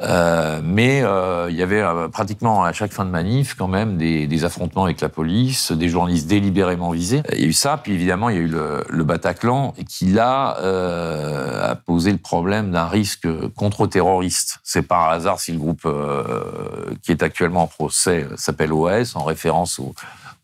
Euh, 0.00 0.60
mais 0.62 1.02
euh, 1.02 1.48
il 1.50 1.56
y 1.56 1.62
avait 1.62 1.80
euh, 1.80 2.08
pratiquement 2.08 2.62
à 2.62 2.72
chaque 2.72 2.92
fin 2.92 3.04
de 3.04 3.10
manif 3.10 3.54
quand 3.54 3.66
même 3.66 3.96
des, 3.96 4.44
affrontements 4.44 4.84
avec 4.84 5.00
la 5.00 5.08
police, 5.08 5.72
des 5.72 5.88
journalistes 5.88 6.28
délibérément 6.28 6.90
visés. 6.90 7.22
Il 7.32 7.40
y 7.40 7.44
a 7.44 7.46
eu 7.48 7.52
ça, 7.52 7.76
puis 7.76 7.92
évidemment 7.92 8.28
il 8.28 8.36
y 8.36 8.38
a 8.38 8.42
eu 8.42 8.46
le, 8.46 8.84
le 8.88 9.04
Bataclan 9.04 9.74
qui 9.88 10.06
là 10.06 10.56
a 11.70 11.74
posé 11.74 12.12
le 12.12 12.18
problème 12.18 12.70
d'un 12.70 12.86
risque 12.86 13.26
contre-terroriste. 13.56 14.60
C'est 14.62 14.82
par 14.82 15.10
hasard 15.10 15.40
si 15.40 15.52
le 15.52 15.58
groupe 15.58 15.88
qui 17.02 17.10
est 17.10 17.22
actuellement 17.22 17.64
en 17.64 17.66
procès 17.66 18.26
s'appelle 18.36 18.72
OAS 18.72 19.16
en 19.16 19.24
référence 19.24 19.80
au 19.80 19.94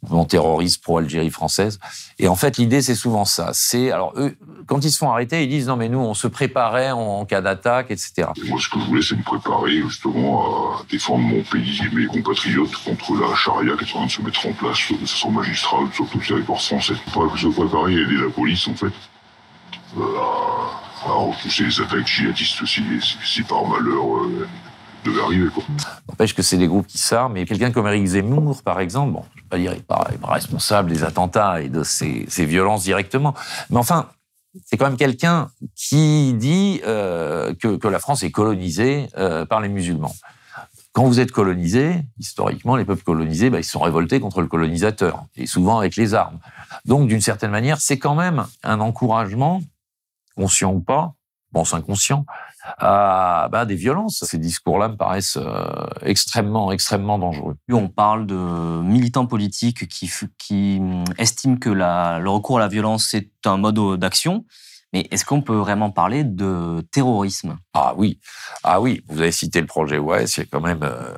mouvement 0.05 0.25
terroriste 0.25 0.83
pro-Algérie 0.83 1.31
française. 1.31 1.79
Et 2.19 2.29
en 2.29 2.37
fait, 2.37 2.59
l'idée, 2.59 2.83
c'est 2.83 2.95
souvent 2.95 3.25
ça. 3.25 3.51
C'est 3.53 3.91
alors 3.91 4.13
eux, 4.17 4.37
quand 4.67 4.85
ils 4.85 4.91
se 4.91 4.99
font 4.99 5.11
arrêter, 5.11 5.43
ils 5.43 5.49
disent 5.49 5.67
non 5.67 5.77
mais 5.77 5.89
nous, 5.89 5.99
on 5.99 6.15
se 6.15 6.27
préparait 6.29 6.91
en, 6.91 7.25
cas 7.25 7.41
d'attaque, 7.41 7.91
etc. 7.91 8.29
Et 8.37 8.49
moi, 8.49 8.59
ce 8.61 8.69
que 8.69 8.79
je 8.81 8.85
voulais, 8.85 9.03
c'est 9.03 9.17
me 9.17 9.23
préparer 9.23 9.83
justement 9.83 10.77
à 10.79 10.83
défendre 10.91 11.25
mon 11.25 11.43
pays 11.43 11.81
et 11.85 11.95
mes 11.95 12.07
compatriotes 12.07 12.77
contre 12.85 13.15
la 13.15 13.35
charia 13.35 13.77
qui 13.77 13.85
est 13.85 13.89
en 13.95 13.99
train 13.99 14.07
de 14.07 14.11
se 14.11 14.23
mettre 14.23 14.47
en 14.47 14.53
place 14.53 14.79
de 14.91 15.07
façon 15.07 15.31
magistrale 15.31 15.87
sur 15.93 16.09
tout 16.09 16.19
le 16.19 16.27
territoire 16.27 16.61
français. 16.61 16.95
Se 16.95 17.49
préparer 17.49 17.93
et 17.93 18.01
aider 18.01 18.17
la 18.17 18.31
police, 18.31 18.69
en 18.69 18.75
fait, 18.75 18.93
euh, 19.99 20.03
à, 21.07 21.13
repousser 21.13 21.65
les 21.65 21.81
attaques 21.81 22.07
djihadistes 22.07 22.65
si 22.67 23.43
par 23.43 23.67
malheur 23.67 24.25
euh, 24.25 24.49
devait 25.05 25.21
arriver. 25.21 25.49
N'empêche 26.09 26.35
que 26.35 26.43
c'est 26.43 26.57
des 26.57 26.67
groupes 26.67 26.87
qui 26.87 26.99
s'arment. 26.99 27.35
Mais 27.35 27.45
quelqu'un 27.45 27.71
comme 27.71 27.87
Eric 27.87 28.07
Zemmour, 28.07 28.63
par 28.63 28.81
exemple, 28.81 29.13
bon, 29.13 29.25
je 29.35 29.41
ne 29.41 29.43
vais 29.43 29.49
pas 29.49 29.59
dire 29.59 29.73
il 29.73 29.77
n'est 29.77 30.19
pas, 30.19 30.33
responsable 30.33 30.91
des 30.91 31.05
attentats 31.05 31.61
et 31.61 31.69
de 31.69 31.83
ces, 31.83 32.27
ces 32.29 32.45
violences 32.45 32.83
directement. 32.83 33.35
Mais 33.71 33.79
enfin, 33.79 34.09
c'est 34.65 34.77
quand 34.77 34.87
même 34.87 34.97
quelqu'un 34.97 35.51
qui 35.75 36.35
dit 36.35 36.81
euh, 36.87 37.55
que, 37.55 37.89
la 37.89 37.99
France 37.99 38.23
est 38.23 38.31
colonisée 38.31 39.09
euh, 39.17 39.45
par 39.45 39.61
les 39.61 39.69
musulmans. 39.69 40.15
Quand 40.93 41.05
vous 41.05 41.19
êtes 41.19 41.33
colonisé, 41.33 42.03
historiquement, 42.19 42.77
les 42.77 42.85
peuples 42.85 43.03
colonisés, 43.03 43.51
bah, 43.51 43.59
ils 43.59 43.65
sont 43.65 43.81
révoltés 43.81 44.21
contre 44.21 44.41
le 44.41 44.47
colonisateur, 44.47 45.25
et 45.35 45.47
souvent 45.47 45.79
avec 45.79 45.97
les 45.97 46.15
armes. 46.15 46.39
Donc, 46.85 47.09
d'une 47.09 47.21
certaine 47.21 47.51
manière, 47.51 47.81
c'est 47.81 47.99
quand 47.99 48.15
même 48.15 48.47
un 48.63 48.79
encouragement, 48.79 49.61
conscient 50.37 50.73
ou 50.73 50.81
pas, 50.81 51.15
bon, 51.55 51.65
c'est 51.65 51.77
inconscient, 51.77 52.27
à 52.79 53.49
bah, 53.51 53.65
des 53.65 53.77
violences. 53.77 54.25
Ces 54.27 54.39
discours-là 54.39 54.89
me 54.89 54.97
paraissent 54.97 55.39
euh, 55.41 55.65
extrêmement, 56.03 56.73
extrêmement 56.73 57.19
dangereux. 57.19 57.57
On 57.71 57.89
parle 57.89 58.27
de 58.27 58.35
militants 58.35 59.27
politiques 59.27 59.89
qui, 59.89 60.79
hum, 60.81 61.05
estiment 61.17 61.57
que 61.57 61.71
la- 61.71 62.19
le 62.19 62.29
recours 62.29 62.59
à 62.59 62.61
la 62.61 62.69
violence 62.69 63.15
est 63.15 63.31
un 63.47 63.57
mode 63.57 63.99
d'action, 63.99 64.45
Mais 64.93 65.09
est-ce 65.11 65.25
qu'on 65.25 65.43
peut 65.43 65.57
vraiment 65.57 65.91
parler 65.91 66.23
de 66.23 66.81
terrorisme? 66.93 67.57
Ah 67.73 67.95
oui, 67.97 68.21
ah 68.63 68.81
oui. 68.81 69.03
Vous 69.09 69.19
avez 69.21 69.33
cité 69.33 69.61
le 69.61 69.67
projet 69.67 69.99
OAS, 69.99 70.37
il 70.37 70.41
y 70.41 70.43
a 70.43 70.47
quand 70.49 70.61
même 70.61 70.85
euh, 70.85 71.13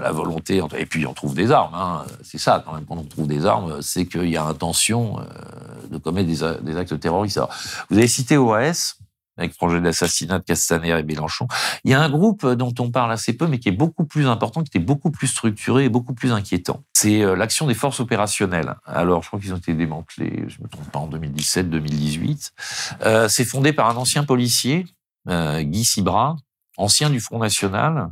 la 0.00 0.10
volonté. 0.10 0.60
Et 0.76 0.84
puis 0.84 1.06
on 1.06 1.14
trouve 1.14 1.32
des 1.32 1.52
armes. 1.52 1.74
Hein. 1.76 2.04
C'est 2.24 2.38
ça 2.38 2.60
quand 2.64 2.74
même. 2.74 2.84
Quand 2.86 2.96
on 2.96 3.04
trouve 3.04 3.28
des 3.28 3.46
armes, 3.46 3.80
c'est 3.82 4.06
qu'il 4.06 4.28
y 4.30 4.36
a 4.36 4.44
intention 4.44 5.20
euh, 5.20 5.24
de 5.92 5.98
commettre 5.98 6.28
des, 6.28 6.76
actes 6.76 6.98
terroristes. 6.98 7.36
Alors, 7.36 7.54
vous 7.88 7.98
avez 7.98 8.08
cité 8.08 8.36
OAS 8.36 8.96
avec 9.36 9.56
projet 9.56 9.80
d'assassinat 9.80 10.38
de 10.38 10.44
Castaner 10.44 10.98
et 10.98 11.02
Mélenchon. 11.02 11.48
Il 11.84 11.90
y 11.90 11.94
a 11.94 12.00
un 12.00 12.08
groupe 12.08 12.46
dont 12.46 12.74
on 12.78 12.90
parle 12.90 13.12
assez 13.12 13.32
peu, 13.32 13.46
mais 13.46 13.58
qui 13.58 13.68
est 13.68 13.72
beaucoup 13.72 14.04
plus 14.04 14.26
important, 14.26 14.62
qui 14.62 14.68
était 14.68 14.84
beaucoup 14.84 15.10
plus 15.10 15.26
structuré 15.26 15.84
et 15.84 15.88
beaucoup 15.88 16.14
plus 16.14 16.32
inquiétant. 16.32 16.82
C'est 16.92 17.22
euh, 17.22 17.34
l'action 17.34 17.66
des 17.66 17.74
forces 17.74 18.00
opérationnelles. 18.00 18.74
Alors, 18.86 19.22
je 19.22 19.28
crois 19.28 19.40
qu'ils 19.40 19.52
ont 19.52 19.58
été 19.58 19.74
démantelés, 19.74 20.44
je 20.46 20.58
ne 20.58 20.64
me 20.64 20.68
trompe 20.68 20.90
pas, 20.90 20.98
en 21.00 21.08
2017-2018. 21.08 22.52
Euh, 23.02 23.28
c'est 23.28 23.44
fondé 23.44 23.72
par 23.72 23.90
un 23.90 23.96
ancien 23.96 24.24
policier, 24.24 24.86
euh, 25.28 25.62
Guy 25.62 25.84
Sibra, 25.84 26.36
ancien 26.76 27.10
du 27.10 27.20
Front 27.20 27.38
National. 27.38 28.10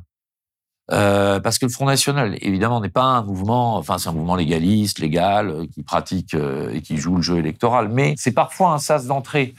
Parce 0.88 1.58
que 1.58 1.64
le 1.64 1.70
Front 1.70 1.86
National, 1.86 2.36
évidemment, 2.42 2.78
n'est 2.82 2.90
pas 2.90 3.04
un 3.04 3.22
mouvement, 3.22 3.76
enfin, 3.76 3.96
c'est 3.96 4.10
un 4.10 4.12
mouvement 4.12 4.36
légaliste, 4.36 4.98
légal, 4.98 5.66
qui 5.72 5.82
pratique 5.82 6.34
et 6.34 6.82
qui 6.82 6.98
joue 6.98 7.16
le 7.16 7.22
jeu 7.22 7.38
électoral, 7.38 7.88
mais 7.88 8.14
c'est 8.18 8.32
parfois 8.32 8.74
un 8.74 8.78
sas 8.78 9.06
d'entrée 9.06 9.54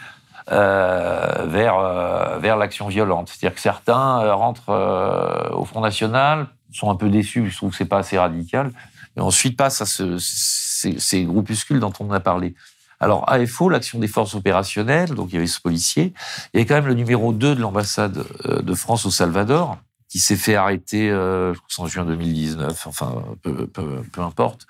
euh, 0.51 1.45
vers, 1.47 1.77
euh, 1.77 2.37
vers 2.39 2.57
l'action 2.57 2.87
violente. 2.87 3.29
C'est-à-dire 3.29 3.55
que 3.55 3.61
certains 3.61 4.21
euh, 4.21 4.35
rentrent 4.35 5.51
au 5.53 5.63
Front 5.65 5.81
National, 5.81 6.47
sont 6.71 6.89
un 6.89 6.95
peu 6.95 7.09
déçus, 7.09 7.43
ils 7.45 7.55
trouvent 7.55 7.71
que 7.71 7.77
c'est 7.77 7.85
pas 7.85 7.99
assez 7.99 8.17
radical, 8.17 8.71
et 9.15 9.21
ensuite 9.21 9.55
passent 9.55 9.81
à 9.81 9.85
ce- 9.85 10.17
ces, 10.17 11.23
groupuscules 11.23 11.79
dont 11.79 11.93
on 11.99 12.11
a 12.11 12.19
parlé. 12.19 12.55
Alors, 12.99 13.29
AFO, 13.29 13.69
l'action 13.69 13.99
des 13.99 14.07
forces 14.07 14.35
opérationnelles, 14.35 15.13
donc 15.13 15.29
il 15.29 15.35
y 15.35 15.37
avait 15.37 15.47
ce 15.47 15.61
policier, 15.61 16.13
il 16.53 16.61
y 16.61 16.65
quand 16.65 16.75
même 16.75 16.87
le 16.87 16.93
numéro 16.93 17.31
2 17.31 17.55
de 17.55 17.61
l'ambassade 17.61 18.25
de 18.45 18.73
France 18.73 19.05
au 19.05 19.11
Salvador, 19.11 19.77
qui 20.09 20.19
s'est 20.19 20.35
fait 20.35 20.55
arrêter, 20.55 21.09
euh, 21.09 21.53
je 21.69 21.81
en 21.81 21.87
juin 21.87 22.05
2019, 22.05 22.85
enfin, 22.87 23.23
peu, 23.41 23.67
peu, 23.67 24.01
peu 24.11 24.21
importe, 24.21 24.67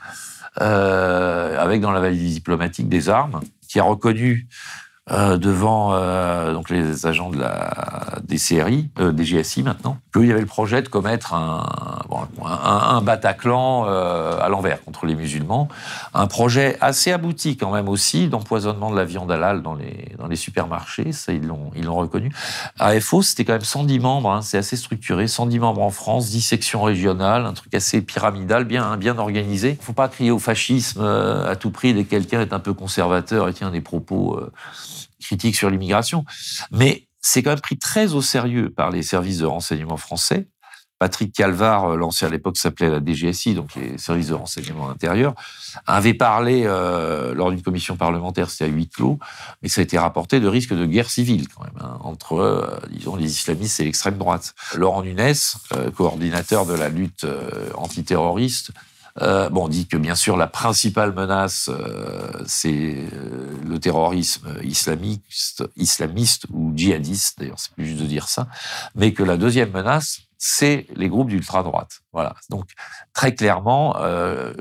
avec 0.55 1.81
dans 1.81 1.91
la 1.91 1.99
valise 1.99 2.35
diplomatique 2.35 2.89
des 2.89 3.09
armes, 3.09 3.41
qui 3.67 3.79
a 3.79 3.83
reconnu 3.83 4.47
euh, 5.11 5.37
devant 5.37 5.93
euh, 5.93 6.53
donc 6.53 6.69
les 6.69 7.05
agents 7.05 7.29
de 7.29 7.37
la 7.37 8.19
DCRI, 8.23 8.89
euh, 8.99 9.11
des 9.11 9.25
GSI 9.25 9.61
maintenant, 9.61 9.97
qu'il 10.13 10.27
y 10.27 10.31
avait 10.31 10.39
le 10.39 10.47
projet 10.47 10.81
de 10.81 10.87
commettre 10.87 11.33
un, 11.33 13.01
Bataclan 13.01 13.85
euh, 13.85 14.39
à 14.39 14.47
l'envers 14.47 14.81
contre 14.81 15.05
les 15.05 15.15
musulmans. 15.15 15.67
Un 16.13 16.27
projet 16.27 16.77
assez 16.79 17.11
abouti 17.11 17.57
quand 17.57 17.71
même 17.71 17.89
aussi 17.89 18.29
d'empoisonnement 18.29 18.91
de 18.91 18.95
la 18.95 19.03
viande 19.03 19.29
halal 19.29 19.61
dans 19.61 19.75
les, 19.75 20.35
supermarchés, 20.35 21.11
ça 21.11 21.31
ils 21.31 21.45
l'ont 21.45 21.69
ils 21.75 21.83
l'ont 21.83 21.95
reconnu. 21.95 22.31
AFO, 22.79 23.21
c'était 23.21 23.45
quand 23.45 23.53
même 23.53 23.61
110 23.61 23.99
membres, 23.99 24.31
hein, 24.31 24.41
c'est 24.41 24.57
assez 24.57 24.75
structuré, 24.75 25.27
110 25.27 25.59
membres 25.59 25.81
en 25.81 25.91
France, 25.91 26.29
10 26.29 26.41
sections 26.41 26.81
régionales, 26.81 27.45
un 27.45 27.53
truc 27.53 27.75
assez 27.75 28.01
pyramidal, 28.01 28.63
bien, 28.63 28.97
bien 28.97 29.17
organisé. 29.19 29.71
Il 29.71 29.79
ne 29.79 29.83
faut 29.83 29.93
pas 29.93 30.07
crier 30.07 30.31
au 30.31 30.39
fascisme 30.39 31.03
à 31.03 31.55
tout 31.55 31.69
prix 31.69 31.93
dès 31.93 32.03
que 32.03 32.09
quelqu'un 32.09 32.41
est 32.41 32.51
un 32.51 32.59
peu 32.59 32.73
conservateur 32.73 33.47
et 33.47 33.53
tient 33.53 33.69
des 33.69 33.81
propos 33.81 34.39
critiques 35.23 35.55
sur 35.55 35.69
l'immigration. 35.69 36.25
Mais 36.71 37.07
c'est 37.21 37.41
quand 37.41 37.51
même 37.51 37.61
pris 37.61 37.77
très 37.77 38.13
au 38.13 38.21
sérieux 38.21 38.69
par 38.69 38.91
les 38.91 39.01
services 39.01 39.39
de 39.39 39.45
renseignement 39.45 39.97
français. 39.97 40.47
Patrick 41.03 41.33
Calvar, 41.33 41.85
euh, 41.85 41.97
l'ancien 41.97 42.29
à 42.29 42.31
l'époque 42.31 42.55
s'appelait 42.55 42.89
la 42.89 43.01
DGSI, 43.03 43.55
donc 43.55 43.75
les 43.75 43.97
services 43.97 44.27
de 44.27 44.35
renseignement 44.35 44.89
intérieur, 44.89 45.35
avait 45.85 46.13
parlé 46.13 46.63
euh, 46.65 47.33
lors 47.33 47.51
d'une 47.51 47.61
commission 47.61 47.97
parlementaire, 47.97 48.49
c'était 48.49 48.63
à 48.63 48.67
huis 48.67 48.87
clos, 48.87 49.19
mais 49.61 49.67
ça 49.67 49.81
a 49.81 49.83
été 49.83 49.97
rapporté 49.97 50.39
de 50.39 50.47
risque 50.47 50.73
de 50.73 50.85
guerre 50.85 51.09
civile 51.09 51.49
quand 51.49 51.65
même 51.65 51.73
hein, 51.81 51.97
entre, 52.03 52.35
euh, 52.35 52.79
disons, 52.89 53.17
les 53.17 53.25
islamistes 53.25 53.81
et 53.81 53.83
l'extrême 53.83 54.17
droite. 54.17 54.55
Laurent 54.75 55.03
Nunes, 55.03 55.33
coordinateur 55.93 56.65
de 56.65 56.73
la 56.73 56.87
lutte 56.87 57.25
antiterroriste, 57.75 58.71
euh, 59.21 59.49
bon, 59.49 59.67
dit 59.67 59.87
que 59.87 59.95
bien 59.97 60.15
sûr 60.15 60.37
la 60.37 60.47
principale 60.47 61.13
menace 61.13 61.69
euh, 61.69 62.31
c'est 62.47 62.95
euh, 63.13 63.57
le 63.63 63.79
terrorisme 63.79 64.55
islamiste, 64.63 65.63
islamiste 65.75 66.45
ou 66.51 66.71
djihadiste. 66.75 67.39
D'ailleurs, 67.39 67.59
c'est 67.59 67.73
plus 67.73 67.85
juste 67.85 68.01
de 68.01 68.07
dire 68.07 68.27
ça, 68.27 68.47
mais 68.95 69.13
que 69.13 69.23
la 69.23 69.37
deuxième 69.37 69.71
menace 69.71 70.21
c'est 70.37 70.87
les 70.95 71.07
groupes 71.09 71.29
d'ultra 71.29 71.63
droite. 71.63 72.01
Voilà. 72.11 72.35
Donc 72.49 72.65
très 73.13 73.33
clairement, 73.35 73.95
euh, 74.01 74.53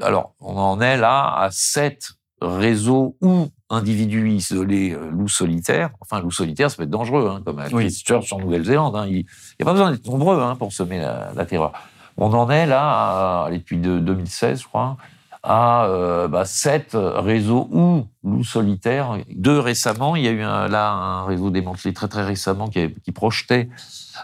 alors 0.00 0.34
on 0.40 0.56
en 0.56 0.80
est 0.80 0.96
là 0.96 1.34
à 1.36 1.50
sept 1.50 2.12
réseaux 2.40 3.16
ou 3.20 3.48
individus 3.68 4.30
isolés, 4.30 4.96
loups 5.10 5.28
solitaires. 5.28 5.90
Enfin, 6.00 6.20
loups 6.20 6.30
solitaires, 6.30 6.70
ça 6.70 6.76
peut 6.76 6.84
être 6.84 6.88
dangereux, 6.90 7.28
hein, 7.30 7.42
comme 7.44 7.58
à 7.58 7.66
Oui. 7.72 7.82
Christchurch 7.86 8.32
en 8.32 8.38
Nouvelle-Zélande. 8.38 8.94
hein. 8.96 9.06
Il 9.08 9.16
n'y 9.16 9.24
a 9.60 9.64
pas 9.64 9.72
besoin 9.72 9.90
d'être 9.90 10.06
nombreux 10.06 10.40
hein, 10.40 10.54
pour 10.56 10.72
semer 10.72 11.00
la, 11.00 11.32
la 11.34 11.44
terreur. 11.44 11.72
On 12.18 12.32
en 12.34 12.50
est 12.50 12.66
là, 12.66 13.44
à, 13.46 13.50
depuis 13.50 13.78
de- 13.78 13.98
2016, 14.00 14.60
je 14.62 14.66
crois, 14.66 14.96
à 15.44 15.84
euh, 15.86 16.26
bah, 16.26 16.44
sept 16.44 16.90
réseaux 16.94 17.68
ou 17.70 18.06
loups 18.24 18.44
solitaires. 18.44 19.16
Deux 19.30 19.58
récemment, 19.60 20.16
il 20.16 20.24
y 20.24 20.28
a 20.28 20.32
eu 20.32 20.42
un, 20.42 20.66
là 20.66 20.90
un 20.90 21.24
réseau 21.24 21.50
démantelé 21.50 21.94
très 21.94 22.08
très 22.08 22.24
récemment 22.24 22.68
qui, 22.68 23.12
projetait, 23.12 23.68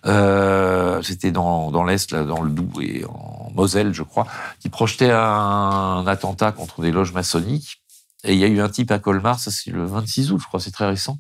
euh, 0.07 1.01
c'était 1.03 1.31
dans, 1.31 1.71
dans 1.71 1.85
l'Est, 1.85 2.11
là, 2.11 2.25
dans 2.25 2.43
le 2.43 2.51
Doubs 2.51 2.81
et 2.83 3.05
en 3.07 3.51
Moselle, 3.55 3.95
je 3.95 4.03
crois, 4.03 4.27
qui 4.59 4.69
projetait 4.69 5.13
un, 5.13 5.19
un 5.19 6.07
attentat 6.09 6.51
contre 6.51 6.81
des 6.83 6.91
loges 6.91 7.13
maçonniques. 7.13 7.81
Et 8.25 8.33
il 8.33 8.39
y 8.41 8.45
a 8.45 8.49
eu 8.49 8.61
un 8.61 8.69
type 8.69 8.91
à 8.91 8.99
Colmar, 8.99 9.39
ça 9.39 9.51
c'est 9.53 9.71
le 9.71 9.85
26 9.85 10.33
août, 10.33 10.41
je 10.43 10.47
crois, 10.47 10.59
c'est 10.59 10.71
très 10.73 10.87
récent, 10.87 11.19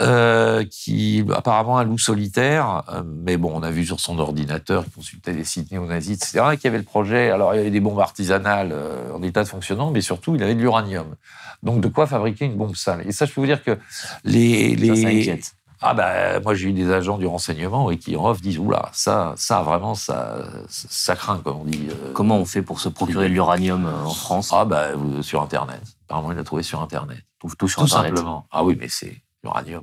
euh, 0.00 0.64
qui 0.70 1.24
apparemment 1.34 1.78
un 1.78 1.84
loup 1.84 1.98
solitaire, 1.98 2.82
euh, 2.88 3.02
mais 3.04 3.36
bon, 3.36 3.52
on 3.54 3.62
a 3.62 3.70
vu 3.70 3.86
sur 3.86 3.98
son 4.00 4.18
ordinateur, 4.18 4.84
il 4.86 4.92
consultait 4.92 5.32
des 5.32 5.44
sites 5.44 5.70
néo-nazis, 5.72 6.16
etc., 6.16 6.44
et 6.52 6.56
qu'il 6.56 6.64
y 6.64 6.68
avait 6.68 6.78
le 6.78 6.84
projet, 6.84 7.30
alors 7.30 7.54
il 7.54 7.58
y 7.58 7.60
avait 7.60 7.70
des 7.70 7.80
bombes 7.80 8.00
artisanales 8.00 8.70
euh, 8.72 9.12
en 9.14 9.22
état 9.22 9.42
de 9.42 9.48
fonctionnement, 9.48 9.90
mais 9.90 10.02
surtout 10.02 10.34
il 10.34 10.42
avait 10.42 10.54
de 10.54 10.60
l'uranium. 10.60 11.14
Donc 11.62 11.80
de 11.80 11.88
quoi 11.88 12.06
fabriquer 12.06 12.44
une 12.44 12.56
bombe 12.56 12.76
sale? 12.76 13.02
Et 13.06 13.12
ça, 13.12 13.24
je 13.26 13.32
peux 13.32 13.40
vous 13.40 13.46
dire 13.46 13.62
que 13.64 13.78
les... 14.24 14.76
les... 14.76 14.88
Ça, 14.96 15.02
ça 15.02 15.08
inquiète. 15.08 15.52
Ah 15.82 15.92
ben, 15.92 16.42
moi 16.42 16.54
j'ai 16.54 16.70
eu 16.70 16.72
des 16.72 16.90
agents 16.90 17.18
du 17.18 17.26
renseignement 17.26 17.90
et 17.90 17.98
qui 17.98 18.16
en 18.16 18.24
off 18.24 18.40
disent 18.40 18.58
oula 18.58 18.88
ça 18.94 19.34
ça 19.36 19.60
vraiment 19.60 19.94
ça 19.94 20.38
ça, 20.68 21.14
craint 21.16 21.38
comme 21.44 21.58
on 21.60 21.64
dit. 21.64 21.88
Comment 22.14 22.38
on 22.38 22.46
fait 22.46 22.62
pour 22.62 22.80
se 22.80 22.88
procurer 22.88 23.28
de 23.28 23.34
l'uranium 23.34 23.86
en 23.86 24.08
France? 24.08 24.52
Ah 24.54 24.64
ben 24.64 25.22
sur 25.22 25.42
internet. 25.42 25.82
Apparemment 26.08 26.32
il 26.32 26.38
l'a 26.38 26.44
trouvé 26.44 26.62
sur 26.62 26.80
internet. 26.80 27.18
On 27.18 27.40
trouve 27.40 27.56
tout 27.58 27.68
sur 27.68 27.82
Tout 27.82 27.88
Internet. 27.94 28.16
simplement. 28.16 28.46
Ah 28.50 28.64
oui 28.64 28.74
mais 28.80 28.88
c'est 28.88 29.20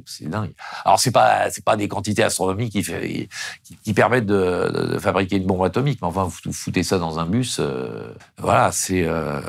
c'est 0.05 0.29
dingue. 0.29 0.53
Alors 0.85 0.99
c'est 0.99 1.11
pas 1.11 1.49
c'est 1.49 1.63
pas 1.63 1.75
des 1.75 1.87
quantités 1.87 2.23
astronomiques 2.23 2.73
qui 3.83 3.93
permettent 3.93 4.25
de, 4.25 4.97
fabriquer 4.99 5.37
une 5.37 5.45
bombe 5.45 5.63
atomique 5.63 5.99
mais 6.01 6.07
enfin 6.07 6.23
vous 6.23 6.53
foutez 6.53 6.83
ça 6.83 6.99
dans 6.99 7.19
un 7.19 7.25
bus 7.25 7.57
euh, 7.59 8.13
voilà 8.37 8.71
c'est 8.71 9.03
euh, 9.05 9.41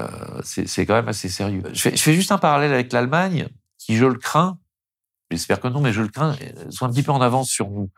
c'est 0.42 0.86
quand 0.86 0.94
même 0.94 1.08
assez 1.08 1.28
sérieux. 1.28 1.62
Je 1.72 1.88
fais, 1.88 2.14
juste 2.14 2.32
un 2.32 2.38
parallèle 2.38 2.72
avec 2.72 2.92
l'Allemagne 2.92 3.48
qui 3.78 3.96
je 3.96 4.06
le 4.06 4.18
crains 4.18 4.58
J'espère 5.30 5.58
que 5.58 5.68
non, 5.68 5.80
mais 5.80 5.92
je 5.92 6.02
le 6.02 6.08
crains, 6.08 6.36
euh, 6.42 6.70
soit 6.70 6.86
un 6.86 6.90
petit 6.90 7.02
peu 7.02 7.10
en 7.10 7.20
avance 7.20 7.48
sur 7.48 7.70
nous. 7.70 7.90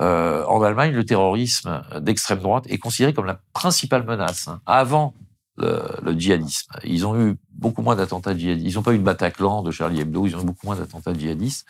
Euh, 0.00 0.44
en 0.46 0.62
Allemagne, 0.62 0.92
le 0.92 1.04
terrorisme 1.04 1.82
d'extrême 2.00 2.38
droite 2.38 2.64
est 2.68 2.78
considéré 2.78 3.12
comme 3.12 3.26
la 3.26 3.40
principale 3.52 4.04
menace. 4.04 4.48
hein, 4.48 4.60
avant 4.64 5.14
le, 5.58 6.12
djihadisme. 6.12 6.72
Ils 6.84 7.06
ont 7.06 7.18
eu 7.20 7.36
beaucoup 7.52 7.82
moins 7.82 7.96
d'attentats 7.96 8.36
djihadistes. 8.36 8.66
Ils 8.66 8.74
n'ont 8.76 8.82
pas 8.82 8.94
eu 8.94 8.98
de 8.98 9.02
Bataclan, 9.02 9.62
de 9.62 9.70
Charlie 9.70 10.00
Hebdo, 10.00 10.26
ils 10.26 10.36
ont 10.36 10.40
eu 10.40 10.44
beaucoup 10.44 10.66
moins 10.66 10.76
d'attentats 10.76 11.14
djihadistes. 11.14 11.66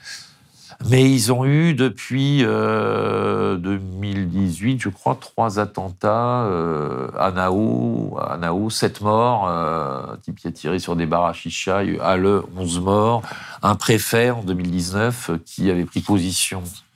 Mais 0.88 1.10
ils 1.10 1.32
ont 1.32 1.44
eu 1.44 1.74
depuis 1.74 2.44
euh, 2.44 3.56
2018, 3.56 4.80
je 4.80 4.88
crois, 4.90 5.16
trois 5.20 5.58
attentats 5.58 6.44
euh, 6.44 7.08
à 7.18 7.32
Nao, 7.32 8.16
à 8.20 8.36
Nao, 8.36 8.70
sept 8.70 9.00
morts, 9.00 9.48
euh, 9.48 10.12
un 10.12 10.16
type 10.18 10.36
qui 10.36 10.46
a 10.46 10.52
tiré 10.52 10.78
sur 10.78 10.94
des 10.94 11.06
bars 11.06 11.24
à 11.24 11.32
chicha, 11.32 11.82
à 12.00 12.16
Le, 12.16 12.44
11 12.56 12.80
morts, 12.80 13.22
un 13.62 13.74
préfet 13.74 14.30
en 14.30 14.42
2019 14.42 15.30
euh, 15.30 15.38
qui 15.44 15.70
avait 15.70 15.84
pris 15.84 16.00
position 16.00 16.62
euh, 16.62 16.87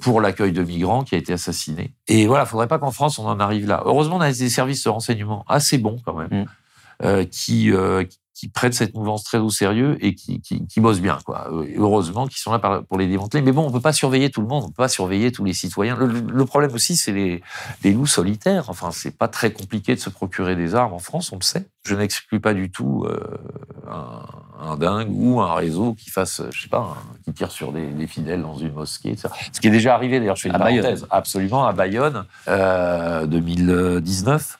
pour 0.00 0.20
l'accueil 0.20 0.52
de 0.52 0.62
migrants 0.62 1.02
qui 1.04 1.14
a 1.14 1.18
été 1.18 1.32
assassiné. 1.32 1.94
Et 2.06 2.26
voilà, 2.26 2.44
il 2.44 2.46
faudrait 2.46 2.68
pas 2.68 2.78
qu'en 2.78 2.92
France 2.92 3.18
on 3.18 3.26
en 3.26 3.40
arrive 3.40 3.66
là. 3.66 3.82
Heureusement, 3.86 4.16
on 4.16 4.20
a 4.20 4.30
des 4.32 4.48
services 4.48 4.84
de 4.84 4.88
renseignement 4.90 5.44
assez 5.48 5.78
bons 5.78 5.98
quand 6.04 6.14
même, 6.14 6.28
Mm. 6.30 6.44
euh, 7.02 7.24
qui, 7.24 7.72
euh, 7.72 8.04
qui 8.34 8.48
prennent 8.48 8.72
cette 8.72 8.94
mouvance 8.94 9.22
très 9.24 9.38
au 9.38 9.48
sérieux 9.50 9.96
et 10.00 10.14
qui, 10.14 10.40
qui, 10.40 10.66
qui 10.66 10.80
bossent 10.80 11.00
bien. 11.00 11.18
Quoi. 11.24 11.48
Euh, 11.52 11.62
et 11.64 11.76
Heureusement 11.78 12.26
qu'ils 12.26 12.38
sont 12.38 12.50
là 12.52 12.58
pour 12.58 12.98
les 12.98 13.06
démanteler. 13.06 13.42
Mais 13.42 13.52
bon, 13.52 13.66
on 13.66 13.70
peut 13.70 13.80
pas 13.80 13.92
surveiller 13.92 14.30
tout 14.30 14.40
le 14.40 14.48
monde, 14.48 14.64
on 14.64 14.68
peut 14.68 14.74
pas 14.82 14.88
surveiller 14.88 15.30
tous 15.32 15.44
les 15.44 15.52
citoyens. 15.52 15.96
Le, 15.96 16.06
le 16.06 16.44
problème 16.44 16.72
aussi, 16.74 16.96
c'est 16.96 17.12
les, 17.12 17.42
les 17.84 17.92
loups 17.92 18.06
solitaires. 18.06 18.64
Enfin, 18.68 18.90
c'est 18.90 19.16
pas 19.16 19.28
très 19.28 19.52
compliqué 19.52 19.94
de 19.94 20.00
se 20.00 20.10
procurer 20.10 20.56
des 20.56 20.74
armes 20.74 20.92
en 20.94 20.98
France, 20.98 21.30
on 21.32 21.36
le 21.36 21.42
sait. 21.44 21.66
Je 21.86 21.94
n'exclus 21.94 22.40
pas 22.40 22.54
du 22.54 22.70
tout 22.70 23.04
euh, 23.06 23.20
un, 23.88 24.22
un 24.70 24.76
dingue 24.76 25.08
ou 25.12 25.40
un 25.40 25.54
réseau 25.54 25.94
qui 25.94 26.10
fasse, 26.10 26.42
je 26.50 26.62
sais 26.62 26.68
pas, 26.68 26.78
un- 26.78 27.22
qui 27.24 27.32
tire 27.32 27.50
sur 27.52 27.72
des, 27.72 27.86
des 27.88 28.06
fidèles 28.06 28.42
dans 28.42 28.56
une 28.56 28.72
mosquée. 28.72 29.10
etc. 29.10 29.28
Ce 29.52 29.60
qui 29.60 29.68
est 29.68 29.70
déjà 29.70 29.94
arrivé, 29.94 30.18
d'ailleurs, 30.18 30.36
je 30.36 30.42
fais 30.42 30.48
une 30.48 30.54
À 30.54 30.58
Bayonne. 30.58 30.82
parenthèse, 30.82 31.06
absolument, 31.10 31.66
à 31.66 31.72
Bayonne, 31.72 32.24
euh, 32.48 33.26
2019. 33.26 34.58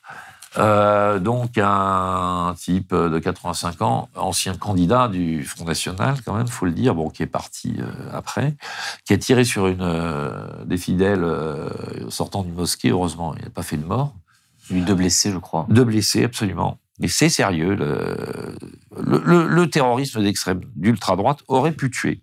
Euh, 0.57 1.19
donc 1.19 1.59
un 1.59 2.55
type 2.57 2.95
de 2.95 3.19
85 3.19 3.83
ans, 3.83 4.09
ancien 4.15 4.55
candidat 4.55 5.09
du 5.09 5.45
Front 5.45 5.65
National, 5.65 6.17
quand 6.25 6.35
même, 6.35 6.47
faut 6.47 6.67
le 6.67 6.73
dire, 6.73 6.95
bon, 6.95 7.11
qui 7.11 7.23
est 7.23 7.27
parti 7.27 7.77
euh, 7.81 7.87
après, 8.13 8.55
qui 9.05 9.13
a 9.13 9.19
tiré 9.19 9.45
sur 9.45 9.67
une 9.67 9.83
euh, 9.83 10.47
des 10.65 10.77
fidèles 10.77 11.27
sortant 12.09 12.43
d'une 12.43 12.55
mosquée. 12.55 12.91
Heureusement, 12.91 13.35
il 13.37 13.43
n'a 13.45 13.51
pas 13.51 13.63
fait 13.63 13.77
de 13.77 13.85
mort. 13.85 14.15
Il 14.71 14.77
y 14.77 14.79
a 14.79 14.83
eu 14.83 14.85
deux 14.87 14.95
blessés, 14.95 15.33
je 15.33 15.39
crois. 15.39 15.67
Deux 15.71 15.85
blessés, 15.85 16.25
absolument. 16.25 16.79
Et 17.03 17.09
c'est 17.09 17.29
sérieux. 17.29 17.75
Le, 17.75 18.55
le, 19.03 19.21
le- 19.25 19.47
le 19.49 19.71
terrorisme 19.71 20.23
d'extrême, 20.23 20.61
d'ultra-droite 20.77 21.41
aurait 21.49 21.73
pu 21.73 21.91
tuer 21.91 22.23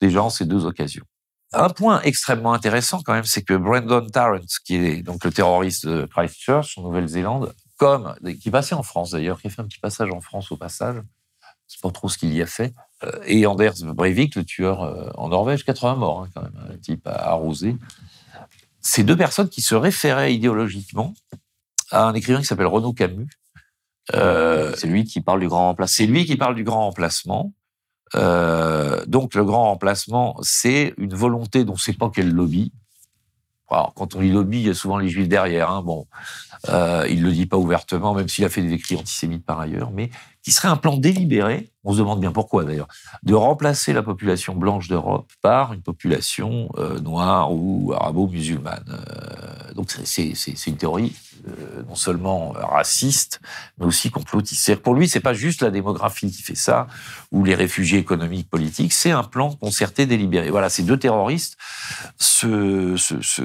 des 0.00 0.10
gens 0.10 0.26
en 0.26 0.30
ces 0.30 0.44
deux 0.44 0.66
occasions. 0.66 1.04
Un 1.52 1.68
point 1.68 2.00
extrêmement 2.02 2.54
intéressant 2.54 3.02
quand 3.04 3.12
même, 3.12 3.24
c'est 3.24 3.42
que 3.42 3.54
Brandon 3.54 4.06
Tarrant, 4.06 4.40
qui 4.64 4.76
est 4.76 5.02
donc 5.02 5.24
le 5.24 5.30
terroriste 5.30 5.86
de 5.86 6.06
Christchurch 6.06 6.78
en 6.78 6.82
Nouvelle-Zélande, 6.82 7.54
comme 7.76 8.14
qui 8.40 8.50
passait 8.50 8.74
en 8.74 8.82
France 8.82 9.10
d'ailleurs, 9.10 9.40
qui 9.40 9.48
a 9.48 9.50
fait 9.50 9.60
un 9.60 9.66
petit 9.66 9.80
passage 9.80 10.10
en 10.10 10.20
France 10.20 10.50
au 10.50 10.56
passage, 10.56 10.96
je 11.68 11.74
sais 11.74 11.80
pas 11.82 11.90
trop 11.90 12.08
ce 12.08 12.16
qu'il 12.16 12.32
y 12.32 12.40
a 12.40 12.46
fait, 12.46 12.72
euh, 13.04 13.10
et 13.24 13.46
Anders 13.46 13.74
Breivik, 13.82 14.36
le 14.36 14.44
tueur 14.44 14.82
euh, 14.82 15.10
en 15.14 15.28
Norvège, 15.28 15.64
80 15.64 15.96
morts 15.96 16.22
hein, 16.22 16.30
quand 16.34 16.42
même, 16.42 16.70
un 16.70 16.76
type 16.78 17.06
arrosé. 17.06 17.76
Ces 18.80 19.04
deux 19.04 19.16
personnes 19.16 19.48
qui 19.48 19.62
se 19.62 19.74
référaient 19.74 20.34
idéologiquement 20.34 21.14
à 21.90 22.04
un 22.04 22.14
écrivain 22.14 22.40
qui 22.40 22.46
s'appelle 22.46 22.66
Renaud 22.66 22.92
Camus. 22.92 23.28
Euh, 24.14 24.74
C'est 24.76 24.88
lui 24.88 25.04
qui 25.04 25.20
parle 25.20 25.40
du 25.40 25.48
grand 25.48 25.68
remplacement. 25.68 25.94
c'est 25.94 26.06
lui 26.06 26.24
qui 26.24 26.36
parle 26.36 26.54
du 26.54 26.64
grand 26.64 26.86
remplacement. 26.86 27.52
Euh, 28.14 29.04
donc 29.06 29.34
le 29.34 29.44
grand 29.44 29.64
remplacement, 29.64 30.36
c'est 30.42 30.94
une 30.98 31.14
volonté 31.14 31.64
dont 31.64 31.72
on 31.72 31.76
ne 31.76 31.80
sait 31.80 31.92
pas 31.92 32.10
quel 32.14 32.30
lobby. 32.30 32.72
Alors, 33.70 33.94
quand 33.94 34.14
on 34.16 34.20
dit 34.20 34.30
lobby, 34.30 34.60
il 34.60 34.66
y 34.66 34.70
a 34.70 34.74
souvent 34.74 34.98
les 34.98 35.08
juifs 35.08 35.28
derrière. 35.28 35.70
Hein, 35.70 35.80
bon, 35.82 36.06
euh, 36.68 37.06
il 37.08 37.22
le 37.22 37.32
dit 37.32 37.46
pas 37.46 37.56
ouvertement, 37.56 38.12
même 38.12 38.28
s'il 38.28 38.44
a 38.44 38.50
fait 38.50 38.60
des 38.60 38.74
écrits 38.74 38.96
antisémites 38.96 39.46
par 39.46 39.58
ailleurs, 39.60 39.90
mais 39.92 40.10
qui 40.42 40.52
serait 40.52 40.68
un 40.68 40.76
plan 40.76 40.98
délibéré. 40.98 41.70
On 41.82 41.94
se 41.94 41.98
demande 41.98 42.20
bien 42.20 42.32
pourquoi 42.32 42.64
d'ailleurs, 42.64 42.88
de 43.22 43.32
remplacer 43.34 43.94
la 43.94 44.02
population 44.02 44.54
blanche 44.54 44.88
d'Europe 44.88 45.32
par 45.40 45.72
une 45.72 45.80
population 45.80 46.68
euh, 46.76 47.00
noire 47.00 47.50
ou 47.54 47.94
arabo-musulmane. 47.94 48.84
Donc 49.74 49.90
c'est- 49.90 50.34
une 50.66 50.76
théorie 50.76 51.16
non 51.88 51.94
seulement 51.94 52.50
raciste, 52.50 53.40
mais 53.78 53.86
aussi 53.86 54.10
complotiste. 54.10 54.74
Que 54.74 54.80
Pour 54.80 54.94
lui, 54.94 55.08
c'est 55.08 55.20
pas 55.20 55.34
juste 55.34 55.62
la 55.62 55.70
démographie 55.70 56.30
qui 56.30 56.42
fait 56.42 56.54
ça, 56.54 56.86
ou 57.30 57.44
les 57.44 57.54
réfugiés 57.54 57.98
économiques, 57.98 58.48
politiques, 58.48 58.92
c'est 58.92 59.10
un 59.10 59.24
plan 59.24 59.52
concerté, 59.54 60.06
délibéré. 60.06 60.50
Voilà, 60.50 60.70
ces 60.70 60.82
deux 60.82 60.98
terroristes 60.98 61.56
se, 62.18 62.96
se 62.96 63.42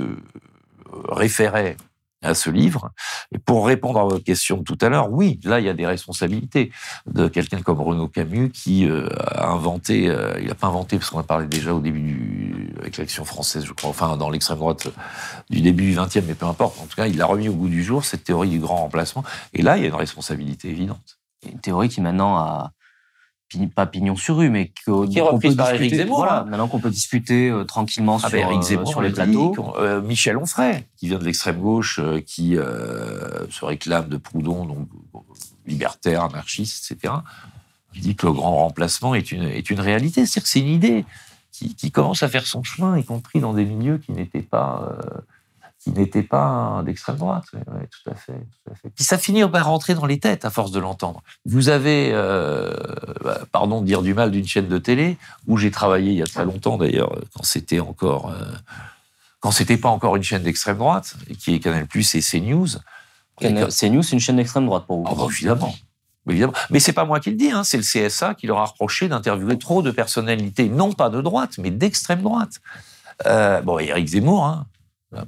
référaient 1.09 1.77
à 2.21 2.33
ce 2.33 2.49
livre. 2.49 2.91
Et 3.31 3.37
pour 3.37 3.65
répondre 3.67 3.99
à 3.99 4.03
votre 4.03 4.23
question 4.23 4.63
tout 4.63 4.77
à 4.81 4.89
l'heure, 4.89 5.11
oui, 5.11 5.39
là, 5.43 5.59
il 5.59 5.65
y 5.65 5.69
a 5.69 5.73
des 5.73 5.85
responsabilités 5.85 6.71
de 7.05 7.27
quelqu'un 7.27 7.61
comme 7.61 7.79
Renaud 7.79 8.07
Camus 8.07 8.49
qui 8.49 8.87
euh, 8.89 9.07
a 9.19 9.49
inventé, 9.49 10.09
euh, 10.09 10.33
il 10.39 10.47
n'a 10.47 10.55
pas 10.55 10.67
inventé, 10.67 10.97
parce 10.97 11.09
qu'on 11.09 11.19
a 11.19 11.23
parlé 11.23 11.47
déjà 11.47 11.73
au 11.73 11.79
début 11.79 12.01
du, 12.01 12.73
avec 12.79 12.97
l'action 12.97 13.25
française, 13.25 13.65
je 13.65 13.73
crois, 13.73 13.89
enfin, 13.89 14.17
dans 14.17 14.29
l'extrême 14.29 14.57
droite 14.57 14.87
du 15.49 15.61
début 15.61 15.91
du 15.91 15.95
20e, 15.95 16.23
mais 16.27 16.33
peu 16.33 16.45
importe. 16.45 16.79
En 16.79 16.85
tout 16.85 16.95
cas, 16.95 17.07
il 17.07 17.17
l'a 17.17 17.25
remis 17.25 17.49
au 17.49 17.53
goût 17.53 17.69
du 17.69 17.83
jour, 17.83 18.03
cette 18.03 18.23
théorie 18.23 18.49
du 18.49 18.59
grand 18.59 18.77
remplacement. 18.77 19.23
Et 19.53 19.61
là, 19.61 19.77
il 19.77 19.83
y 19.83 19.85
a 19.85 19.89
une 19.89 19.95
responsabilité 19.95 20.69
évidente. 20.69 21.19
Une 21.45 21.59
théorie 21.59 21.89
qui 21.89 22.01
maintenant 22.01 22.37
a 22.37 22.71
pas 23.73 23.85
pignon 23.85 24.15
sur 24.15 24.37
rue, 24.37 24.49
mais 24.49 24.67
que- 24.85 25.07
Qui 25.07 25.17
est 25.17 25.21
qu'on 25.21 25.27
reprise 25.31 25.51
peut 25.51 25.57
par 25.57 25.69
Éric 25.69 25.81
discuter- 25.83 26.03
Zemmour, 26.03 26.17
Voilà, 26.17 26.41
hein. 26.41 26.45
maintenant 26.45 26.67
qu'on 26.67 26.79
peut 26.79 26.89
discuter 26.89 27.49
euh, 27.49 27.63
tranquillement 27.63 28.17
Ah 28.17 28.29
sur, 28.29 28.31
ben, 28.31 28.47
Éric 28.47 28.57
euh, 28.59 28.61
Zemmour 28.61 28.87
sur 28.89 29.01
les 29.01 29.09
l'a 29.09 29.15
plateaux. 29.25 29.55
euh, 29.79 30.01
Michel 30.01 30.37
Onfray, 30.37 30.85
qui 30.97 31.07
vient 31.07 31.17
de 31.17 31.23
l'extrême 31.23 31.57
gauche, 31.59 31.99
euh, 31.99 32.19
qui 32.19 32.57
euh, 32.57 33.47
se 33.49 33.63
réclame 33.63 34.09
de 34.09 34.17
Proudhon, 34.17 34.65
donc 34.65 34.89
libertaire, 35.65 36.23
anarchiste, 36.23 36.91
etc. 36.91 37.13
Il 37.95 38.01
dit 38.01 38.15
que 38.15 38.25
le 38.27 38.33
grand 38.33 38.55
remplacement 38.57 39.15
est 39.15 39.31
une, 39.31 39.43
est 39.43 39.69
une 39.69 39.79
réalité. 39.79 40.25
C'est-à-dire 40.25 40.43
que 40.43 40.49
c'est 40.49 40.59
une 40.59 40.67
idée 40.67 41.05
qui, 41.51 41.73
qui 41.73 41.89
commence 41.91 42.23
à 42.23 42.27
faire 42.27 42.45
son 42.45 42.63
chemin, 42.63 42.97
y 42.97 43.03
compris 43.03 43.39
dans 43.39 43.53
des 43.53 43.65
milieux 43.65 43.97
qui 43.97 44.11
n'étaient 44.11 44.41
pas, 44.41 44.97
qui 45.87 45.99
n'étaient 45.99 46.23
pas 46.23 46.81
d'extrême 46.85 47.15
droite. 47.17 47.45
Oui, 47.53 47.59
oui, 47.67 47.81
tout 47.89 48.09
à 48.09 48.15
fait, 48.15 48.33
tout 48.33 48.71
à 48.71 48.75
fait. 48.75 48.89
Puis 48.89 49.03
ça 49.03 49.17
finit 49.17 49.47
par 49.47 49.65
rentrer 49.65 49.95
dans 49.95 50.05
les 50.05 50.19
têtes 50.19 50.43
à 50.45 50.49
force 50.49 50.71
de 50.71 50.79
l'entendre. 50.79 51.23
Vous 51.45 51.69
avez, 51.69 52.09
euh, 52.11 52.73
bah, 53.23 53.39
pardon 53.51 53.81
de 53.81 53.85
dire 53.85 54.01
du 54.01 54.13
mal 54.13 54.31
d'une 54.31 54.45
chaîne 54.47 54.67
de 54.67 54.77
télé 54.77 55.17
où 55.47 55.57
j'ai 55.57 55.71
travaillé 55.71 56.11
il 56.11 56.17
y 56.17 56.21
a 56.21 56.25
très 56.25 56.45
longtemps 56.45 56.77
d'ailleurs, 56.77 57.15
quand 57.33 57.43
c'était 57.43 57.79
encore, 57.79 58.29
euh, 58.31 58.43
quand 59.39 59.51
c'était 59.51 59.77
pas 59.77 59.89
encore 59.89 60.15
une 60.15 60.23
chaîne 60.23 60.43
d'extrême 60.43 60.77
droite, 60.77 61.15
qui 61.39 61.55
est 61.55 61.59
Canal 61.59 61.87
Plus 61.87 62.15
et 62.15 62.21
CNews. 62.21 62.67
Canal- 63.39 63.69
CNews, 63.71 64.03
c'est 64.03 64.13
une 64.13 64.19
chaîne 64.19 64.37
d'extrême 64.37 64.65
droite 64.65 64.85
pour 64.87 64.97
vous. 64.97 65.05
Ah 65.09 65.15
bah, 65.15 65.27
évidemment. 65.31 65.73
Évidemment. 66.29 66.53
Mais 66.71 66.81
c'est 66.81 66.91
pas 66.93 67.05
moi 67.05 67.21
qui 67.21 67.29
le 67.29 67.37
dis, 67.37 67.51
hein, 67.51 67.63
c'est 67.63 67.77
le 67.77 67.83
CSA 67.83 68.35
qui 68.35 68.47
leur 68.47 68.57
a 68.57 68.65
reproché 68.65 69.07
d'interviewer 69.07 69.57
trop 69.57 69.81
de 69.81 69.91
personnalités, 69.91 70.67
non 70.67 70.91
pas 70.91 71.09
de 71.09 71.21
droite, 71.21 71.57
mais 71.59 71.71
d'extrême 71.71 72.21
droite. 72.21 72.59
Euh, 73.25 73.61
bon, 73.61 73.79
et 73.79 73.85
Éric 73.85 74.09
Zemmour, 74.09 74.43
hein, 74.45 74.65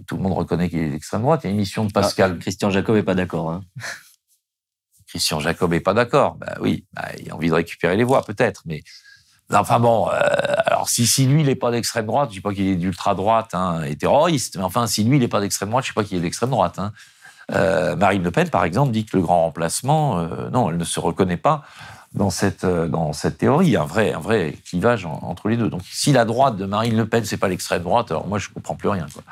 tout 0.07 0.17
le 0.17 0.23
monde 0.23 0.33
reconnaît 0.33 0.69
qu'il 0.69 0.79
est 0.79 0.89
d'extrême 0.89 1.21
droite. 1.21 1.41
Il 1.43 1.47
y 1.47 1.49
a 1.49 1.51
une 1.51 1.57
émission 1.57 1.85
de 1.85 1.91
Pascal. 1.91 2.33
Ah, 2.35 2.41
Christian 2.41 2.69
Jacob 2.69 2.95
est 2.95 3.03
pas 3.03 3.15
d'accord. 3.15 3.51
hein. 3.51 3.63
Christian 5.07 5.39
Jacob 5.39 5.73
est 5.73 5.79
pas 5.79 5.93
d'accord. 5.93 6.35
Bah 6.35 6.55
oui, 6.61 6.85
bah, 6.93 7.07
il 7.19 7.31
a 7.31 7.35
envie 7.35 7.49
de 7.49 7.53
récupérer 7.53 7.97
les 7.97 8.03
voix, 8.03 8.23
peut-être, 8.23 8.61
mais. 8.65 8.83
Enfin 9.51 9.79
bon, 9.79 10.07
euh, 10.09 10.19
alors 10.67 10.89
si, 10.89 11.07
si 11.07 11.25
lui, 11.25 11.41
il 11.41 11.47
n'est 11.47 11.55
pas 11.55 11.71
d'extrême 11.71 12.05
droite, 12.05 12.29
je 12.29 12.35
dis 12.35 12.39
pas 12.41 12.53
qu'il 12.53 12.67
est 12.67 12.75
d'ultra 12.75 13.15
droite 13.15 13.55
hein, 13.55 13.81
et 13.81 13.95
terroriste, 13.95 14.57
mais 14.57 14.63
enfin, 14.63 14.85
si 14.85 15.03
lui, 15.03 15.17
il 15.17 15.21
n'est 15.21 15.27
pas 15.27 15.41
d'extrême 15.41 15.69
droite, 15.69 15.85
je 15.85 15.89
sais 15.89 15.95
pas 15.95 16.03
qu'il 16.03 16.17
est 16.17 16.21
d'extrême 16.21 16.51
droite. 16.51 16.77
Hein. 16.77 16.93
Euh, 17.53 17.95
Marine 17.95 18.21
Le 18.21 18.29
Pen, 18.29 18.47
par 18.51 18.63
exemple, 18.63 18.91
dit 18.91 19.05
que 19.05 19.17
le 19.17 19.23
grand 19.23 19.41
remplacement, 19.45 20.19
euh, 20.19 20.51
non, 20.51 20.69
elle 20.69 20.77
ne 20.77 20.83
se 20.83 20.99
reconnaît 20.99 21.35
pas 21.37 21.63
dans 22.13 22.29
cette, 22.29 22.63
euh, 22.63 22.87
dans 22.87 23.11
cette 23.11 23.39
théorie. 23.39 23.65
Il 23.65 23.71
y 23.71 23.75
a 23.75 23.81
un 23.81 23.85
vrai, 23.85 24.13
un 24.13 24.19
vrai 24.19 24.55
clivage 24.65 25.07
en- 25.07 25.19
entre 25.23 25.49
les 25.49 25.57
deux. 25.57 25.69
Donc, 25.71 25.81
si 25.83 26.11
la 26.11 26.25
droite 26.25 26.55
de 26.55 26.65
Marine 26.65 26.95
Le 26.95 27.07
Pen, 27.07 27.25
c'est 27.25 27.37
pas 27.37 27.47
l'extrême 27.47 27.81
droite, 27.81 28.11
alors 28.11 28.27
moi, 28.27 28.37
je 28.37 28.49
comprends 28.49 28.75
plus 28.75 28.89
rien. 28.89 29.07
Quoi. 29.11 29.23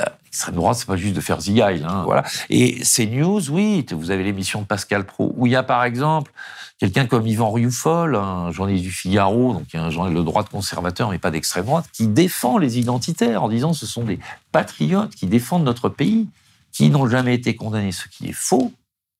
Euh, 0.00 0.04
L'extrême 0.24 0.56
droite, 0.56 0.76
c'est 0.78 0.86
pas 0.86 0.96
juste 0.96 1.14
de 1.14 1.20
faire 1.20 1.40
zigaille. 1.40 1.84
Hein, 1.86 2.02
voilà. 2.04 2.24
Et 2.50 2.80
CNews, 2.80 3.50
oui, 3.50 3.86
vous 3.92 4.10
avez 4.10 4.24
l'émission 4.24 4.62
de 4.62 4.66
Pascal 4.66 5.04
Pro, 5.04 5.32
où 5.36 5.46
il 5.46 5.52
y 5.52 5.56
a 5.56 5.62
par 5.62 5.84
exemple 5.84 6.32
quelqu'un 6.78 7.06
comme 7.06 7.26
Yvan 7.26 7.52
Rioufol, 7.52 8.16
un 8.16 8.50
journaliste 8.50 8.82
du 8.82 8.90
Figaro, 8.90 9.52
donc 9.52 9.72
un 9.74 9.90
journal 9.90 10.12
de 10.12 10.22
droite 10.22 10.48
conservateur, 10.48 11.10
mais 11.10 11.18
pas 11.18 11.30
d'extrême 11.30 11.66
droite, 11.66 11.86
qui 11.92 12.08
défend 12.08 12.58
les 12.58 12.78
identitaires 12.78 13.44
en 13.44 13.48
disant 13.48 13.72
ce 13.72 13.86
sont 13.86 14.02
des 14.02 14.18
patriotes 14.50 15.14
qui 15.14 15.26
défendent 15.26 15.64
notre 15.64 15.88
pays, 15.88 16.28
qui 16.72 16.90
n'ont 16.90 17.08
jamais 17.08 17.34
été 17.34 17.54
condamnés, 17.54 17.92
ce 17.92 18.08
qui 18.08 18.28
est 18.28 18.34
faux. 18.34 18.72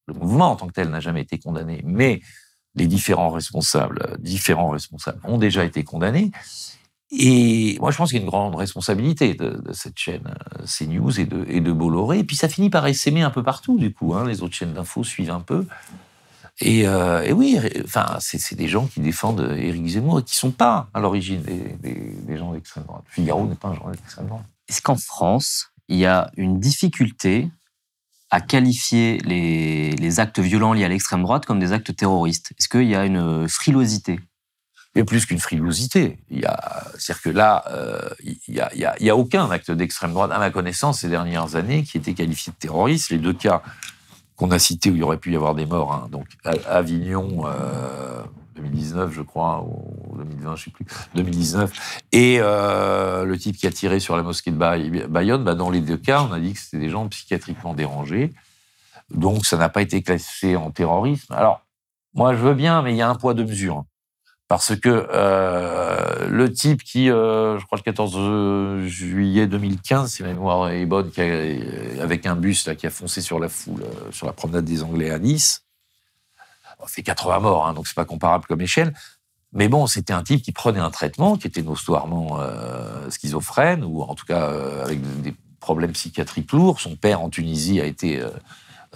Le 0.07 0.15
mouvement 0.15 0.51
en 0.51 0.57
tant 0.57 0.67
que 0.67 0.73
tel 0.73 0.91
n'a 0.91 1.01
jamais 1.01 1.21
été 1.23 1.39
condamné, 1.39 1.81
mais 1.85 2.21
les 2.75 2.87
différents 2.87 3.31
responsables, 3.31 4.01
euh, 4.09 4.17
différents 4.19 4.71
responsables 4.71 5.21
ont 5.25 5.39
déjà 5.39 5.65
été 5.65 5.85
condamnés. 5.85 6.33
Et 7.11 7.77
moi, 7.81 7.91
je 7.91 7.97
pense 7.97 8.11
qu'il 8.11 8.19
y 8.19 8.21
a 8.21 8.25
une 8.25 8.31
grande 8.31 8.57
responsabilité 8.57 9.35
de, 9.35 9.63
cette 9.73 9.99
chaîne 9.99 10.35
euh, 10.59 10.65
CNews 10.67 11.21
et 11.21 11.27
de, 11.27 11.45
et 11.49 11.61
de 11.61 11.71
Bolloré. 11.73 12.19
Et 12.21 12.25
puis, 12.25 12.35
ça 12.37 12.49
finit 12.49 12.71
par 12.71 12.87
essaimer 12.87 13.23
un 13.23 13.31
peu 13.31 13.43
partout, 13.43 13.79
du 13.79 13.93
coup. 13.93 14.15
hein. 14.15 14.27
Les 14.27 14.43
autres 14.43 14.55
chaînes 14.55 14.73
d'infos 14.73 15.05
suivent 15.05 15.31
un 15.31 15.41
peu. 15.41 15.67
Et, 16.61 16.87
euh, 16.87 17.31
oui, 17.33 17.59
enfin, 17.85 18.17
c'est 18.21 18.55
des 18.55 18.69
gens 18.69 18.87
qui 18.87 19.01
défendent 19.01 19.55
Éric 19.57 19.87
Zemmour 19.87 20.21
et 20.21 20.23
qui 20.23 20.37
sont 20.37 20.51
pas 20.53 20.89
à 20.95 21.01
l'origine 21.01 21.43
des, 21.43 21.77
des- 21.81 22.15
des 22.27 22.37
gens 22.37 22.53
d'extrême 22.53 22.85
droite. 22.85 23.05
Figaro 23.09 23.47
n'est 23.47 23.55
pas 23.57 23.69
un 23.69 23.75
journal 23.75 23.97
d'extrême 23.97 24.27
droite. 24.27 24.45
Est-ce 24.69 24.81
qu'en 24.81 24.97
France, 24.97 25.73
il 25.89 25.99
y 25.99 26.07
a 26.07 26.31
une 26.37 26.59
difficulté 26.61 27.51
à 28.31 28.41
qualifier 28.41 29.19
les 29.19 30.21
actes 30.21 30.39
violents 30.41 30.73
liés 30.73 30.85
à 30.85 30.89
l'extrême 30.89 31.23
droite 31.23 31.45
comme 31.45 31.59
des 31.61 31.73
actes 31.73 31.95
terroristes? 31.95 32.53
Est-ce 32.59 32.69
qu'il 32.69 32.89
y 32.89 32.95
a 32.95 33.05
une 33.05 33.49
frilosité? 33.49 34.21
A 34.97 35.05
plus 35.05 35.27
qu'une 35.27 35.39
frilosité. 35.41 36.19
C'est-à-dire 36.31 37.23
que 37.23 37.31
là, 37.31 37.65
euh, 37.71 38.09
il 38.23 38.55
y 38.55 38.61
a, 38.61 38.71
a- 39.13 39.17
aucun 39.17 39.51
acte 39.51 39.71
d'extrême 39.73 40.13
droite, 40.13 40.31
à 40.33 40.39
ma 40.39 40.51
connaissance, 40.51 41.01
ces 41.01 41.09
dernières 41.09 41.57
années, 41.57 41.83
qui 41.83 41.97
était 41.99 42.15
qualifié 42.15 42.53
de 42.53 42.57
terroriste. 42.59 43.11
Les 43.11 43.19
deux 43.19 43.33
cas 43.33 43.63
qu'on 44.37 44.51
a 44.53 44.59
cités 44.59 44.91
où 44.91 44.97
il 44.97 45.03
aurait 45.03 45.17
pu 45.19 45.33
y 45.33 45.37
avoir 45.37 45.55
des 45.55 45.67
morts, 45.67 45.93
hein, 45.93 46.09
donc 46.11 46.27
à- 46.45 46.53
Avignon, 46.77 47.45
euh, 47.47 48.23
2019, 48.57 49.13
je 49.13 49.23
crois, 49.23 49.63
ou 49.65 50.17
2020, 50.17 50.57
je 50.57 50.65
sais 50.65 50.71
plus, 50.71 50.87
2019, 51.17 51.73
et 52.13 52.39
euh, 52.41 53.25
le 53.25 53.37
type 53.39 53.57
qui 53.57 53.67
a 53.67 53.71
tiré 53.73 53.99
sur 54.01 54.17
la 54.17 54.23
mosquée 54.23 54.51
de 54.53 54.57
Bay- 54.57 55.07
Bayonne, 55.09 55.43
bah, 55.45 55.55
dans 55.57 55.71
les 55.71 55.81
deux 55.81 55.97
cas, 55.97 56.23
on 56.23 56.33
a 56.33 56.39
dit 56.41 56.53
que 56.53 56.61
c'était 56.61 56.79
des 56.79 56.91
gens 56.91 57.09
psychiatriquement 57.09 57.75
dérangés. 57.75 58.33
Donc, 59.11 59.45
ça 59.45 59.57
n'a 59.57 59.69
pas 59.69 59.83
été 59.83 60.03
classé 60.03 60.57
en 60.57 60.71
terrorisme. 60.71 61.33
Alors, 61.35 61.61
moi, 62.15 62.35
je 62.35 62.39
veux 62.41 62.55
bien, 62.55 62.81
mais 62.83 62.93
il 62.93 62.97
y 62.97 63.03
a 63.03 63.09
un 63.09 63.15
poids, 63.17 63.35
deux 63.35 63.45
mesures. 63.45 63.85
Parce 64.49 64.77
que 64.77 65.09
euh, 65.11 66.29
le 66.29 66.53
type 66.53 66.83
qui, 66.83 67.11
euh, 67.11 67.59
je 67.59 67.65
crois, 67.65 67.79
le 67.79 67.83
14 67.83 68.87
juillet 68.87 69.47
2015, 69.47 70.13
si 70.13 70.23
ma 70.23 70.29
mémoire 70.29 70.69
est 70.71 70.85
bonne, 70.87 71.11
qui 71.11 71.23
a- 71.23 72.03
avec 72.03 72.27
un 72.27 72.37
bus 72.37 72.67
là, 72.67 72.75
qui 72.75 72.87
a 72.87 72.91
foncé 72.91 73.21
sur 73.23 73.41
la 73.41 73.49
foule, 73.49 73.83
euh, 73.83 74.13
sur 74.13 74.27
la 74.27 74.33
promenade 74.33 74.65
des 74.67 74.83
Anglais 74.83 75.11
à 75.11 75.19
Nice, 75.19 75.63
fait 76.87 77.03
80 77.03 77.41
morts, 77.41 77.67
hein, 77.67 77.73
donc 77.73 77.87
c'est 77.87 77.95
pas 77.95 78.05
comparable 78.05 78.45
comme 78.47 78.61
échelle. 78.61 78.93
Mais 79.53 79.69
bon, 79.69 79.87
c'était 79.87 80.13
un 80.13 80.23
type 80.23 80.43
qui 80.43 80.53
prenait 80.53 80.81
un 80.81 80.91
traitement 80.91 81.37
qui 81.37 81.47
était 81.47 81.63
notoirement 81.63 82.39
euh, 82.41 83.09
schizophrène, 83.11 83.85
ou 83.85 84.03
en 84.03 84.15
tout 84.15 84.27
cas 84.27 84.51
euh, 84.51 84.85
avec 84.85 85.01
des 85.23 85.35
problèmes 85.61 85.93
psychiatriques 85.93 86.53
lourds. 86.53 86.81
Son 86.81 86.97
père 86.97 87.23
en 87.23 87.31
Tunisie 87.31 87.81
a 87.81 87.87
été 87.87 88.21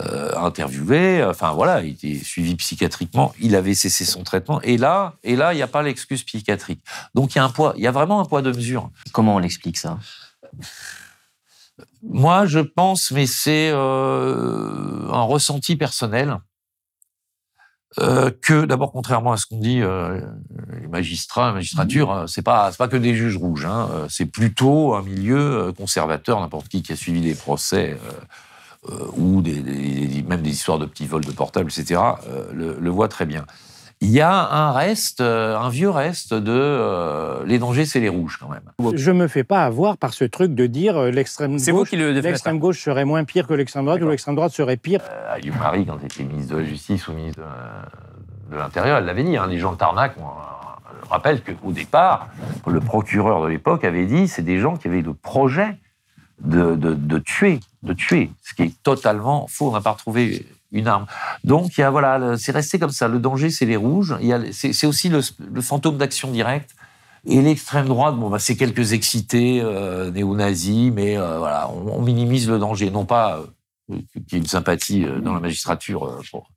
euh, 0.00 0.36
interviewé. 0.36 1.24
Enfin 1.24 1.52
voilà, 1.52 1.82
il 1.82 1.92
était 1.92 2.22
suivi 2.22 2.54
psychiatriquement. 2.54 3.32
Il 3.40 3.56
avait 3.56 3.74
cessé 3.74 4.04
son 4.04 4.22
traitement. 4.22 4.60
Et 4.62 4.76
là, 4.76 5.14
et 5.24 5.36
là, 5.36 5.52
il 5.52 5.56
n'y 5.56 5.62
a 5.62 5.66
pas 5.66 5.82
l'excuse 5.82 6.22
psychiatrique. 6.22 6.80
Donc 7.14 7.34
il 7.34 7.38
y 7.38 7.40
a 7.40 7.44
un 7.44 7.50
poids. 7.50 7.74
Il 7.76 7.82
y 7.82 7.86
a 7.86 7.90
vraiment 7.90 8.20
un 8.20 8.24
poids 8.24 8.42
de 8.42 8.52
mesure. 8.52 8.90
Comment 9.12 9.36
on 9.36 9.38
l'explique 9.38 9.78
ça? 9.78 9.98
Moi, 12.02 12.46
je 12.46 12.60
pense, 12.60 13.10
mais 13.10 13.26
c'est 13.26 13.70
euh, 13.72 15.10
un 15.12 15.22
ressenti 15.22 15.76
personnel. 15.76 16.38
Euh, 17.98 18.30
que 18.42 18.66
d'abord, 18.66 18.92
contrairement 18.92 19.32
à 19.32 19.38
ce 19.38 19.46
qu'on 19.46 19.58
dit, 19.58 19.80
euh, 19.80 20.20
les 20.78 20.86
magistrats, 20.86 21.46
la 21.46 21.52
magistrature, 21.54 22.12
hein, 22.12 22.26
c'est 22.28 22.42
pas 22.42 22.70
c'est 22.70 22.76
pas 22.76 22.86
que 22.86 22.98
des 22.98 23.14
juges 23.14 23.38
rouges. 23.38 23.64
Hein, 23.64 23.88
c'est 24.10 24.26
plutôt 24.26 24.94
un 24.94 25.02
milieu 25.02 25.72
conservateur. 25.76 26.38
N'importe 26.38 26.68
qui 26.68 26.82
qui 26.82 26.92
a 26.92 26.96
suivi 26.96 27.22
des 27.22 27.34
procès 27.34 27.98
ou 29.16 29.40
des, 29.42 29.60
des- 29.60 30.22
même 30.28 30.42
des 30.42 30.50
histoires 30.50 30.78
de 30.78 30.86
petits 30.86 31.06
vols 31.06 31.24
de 31.24 31.32
portables, 31.32 31.70
etc. 31.70 32.00
euh, 32.28 32.44
le, 32.54 32.76
le 32.80 32.90
voit 32.90 33.08
très 33.08 33.26
bien. 33.26 33.44
Il 34.00 34.10
y 34.10 34.20
a 34.20 34.30
un 34.32 34.70
reste, 34.70 35.20
euh, 35.20 35.58
un 35.58 35.70
vieux 35.70 35.90
reste 35.90 36.32
de 36.32 36.52
euh, 36.52 37.44
les 37.46 37.58
dangers, 37.58 37.84
c'est 37.84 37.98
les 37.98 38.08
rouges 38.08 38.38
quand 38.40 38.48
même. 38.48 38.62
Je 38.96 39.10
me 39.10 39.26
fais 39.26 39.42
pas 39.42 39.64
avoir 39.64 39.96
par 39.96 40.14
ce 40.14 40.24
truc 40.24 40.54
de 40.54 40.66
dire 40.66 40.96
euh, 40.96 41.10
l'extrême 41.10 41.58
C'est 41.58 41.72
vous 41.72 41.78
gauche, 41.78 41.90
qui 41.90 41.96
le 41.96 42.10
défendez. 42.14 42.28
l'extrême 42.28 42.58
gauche 42.60 42.80
serait 42.80 43.04
moins 43.04 43.24
pire 43.24 43.48
que 43.48 43.54
l'extrême 43.54 43.84
droite 43.86 44.00
ou 44.00 44.08
l'extrême 44.08 44.36
droite 44.36 44.52
serait 44.52 44.76
pire. 44.76 45.00
Euh, 45.10 45.34
Aliou 45.34 45.52
Marie, 45.58 45.84
quand 45.84 45.98
elle 46.00 46.06
était 46.06 46.22
ministre 46.22 46.54
de 46.54 46.60
la 46.60 46.64
Justice 46.66 47.08
ou 47.08 47.12
ministre 47.12 47.40
de, 47.40 48.54
de 48.54 48.56
l'Intérieur, 48.60 48.98
elle 48.98 49.04
l'avait 49.04 49.24
dit. 49.24 49.36
Hein, 49.36 49.48
les 49.48 49.58
gens 49.58 49.72
de 49.72 49.78
Tarnac, 49.78 50.12
on, 50.20 50.22
je 51.04 51.08
rappelle 51.10 51.42
qu'au 51.42 51.72
départ, 51.72 52.28
le 52.68 52.78
procureur 52.78 53.42
de 53.42 53.48
l'époque 53.48 53.82
avait 53.84 54.06
dit 54.06 54.28
c'est 54.28 54.42
des 54.42 54.60
gens 54.60 54.76
qui 54.76 54.86
avaient 54.86 55.02
le 55.02 55.12
projet 55.14 55.76
de, 56.40 56.76
de- 56.76 56.94
de 56.94 57.18
tuer, 57.18 57.58
de 57.82 57.92
tuer, 57.92 58.30
ce 58.42 58.54
qui 58.54 58.62
est 58.62 58.82
totalement 58.82 59.46
faux. 59.48 59.68
On 59.68 59.72
n'a 59.72 59.80
pas 59.80 59.92
retrouvé 59.92 60.46
une 60.72 60.86
arme. 60.86 61.06
Donc, 61.44 61.78
il 61.78 61.80
y 61.80 61.84
a, 61.84 61.90
voilà, 61.90 62.36
c'est 62.36 62.52
resté 62.52 62.78
comme 62.78 62.90
ça. 62.90 63.08
Le 63.08 63.18
danger, 63.18 63.50
c'est 63.50 63.66
les 63.66 63.76
rouges. 63.76 64.16
C'est 64.52 64.86
aussi 64.86 65.08
le, 65.08 65.22
fantôme 65.60 65.98
d'action 65.98 66.30
directe. 66.30 66.74
Et 67.26 67.42
l'extrême 67.42 67.86
droite, 67.86 68.16
bon, 68.16 68.30
bah, 68.30 68.38
c'est 68.38 68.56
quelques 68.56 68.92
excités 68.92 69.60
euh, 69.60 70.10
néo-nazis, 70.10 70.92
mais 70.92 71.18
euh, 71.18 71.38
voilà, 71.38 71.68
on, 71.70 72.00
minimise 72.00 72.48
le 72.48 72.58
danger, 72.58 72.90
non 72.90 73.04
pas 73.04 73.40
euh, 73.90 73.98
qu'il 74.12 74.32
y 74.32 74.34
ait 74.36 74.38
une 74.38 74.46
sympathie 74.46 75.04
dans 75.22 75.34
la 75.34 75.40
magistrature 75.40 76.20
pour, 76.30 76.48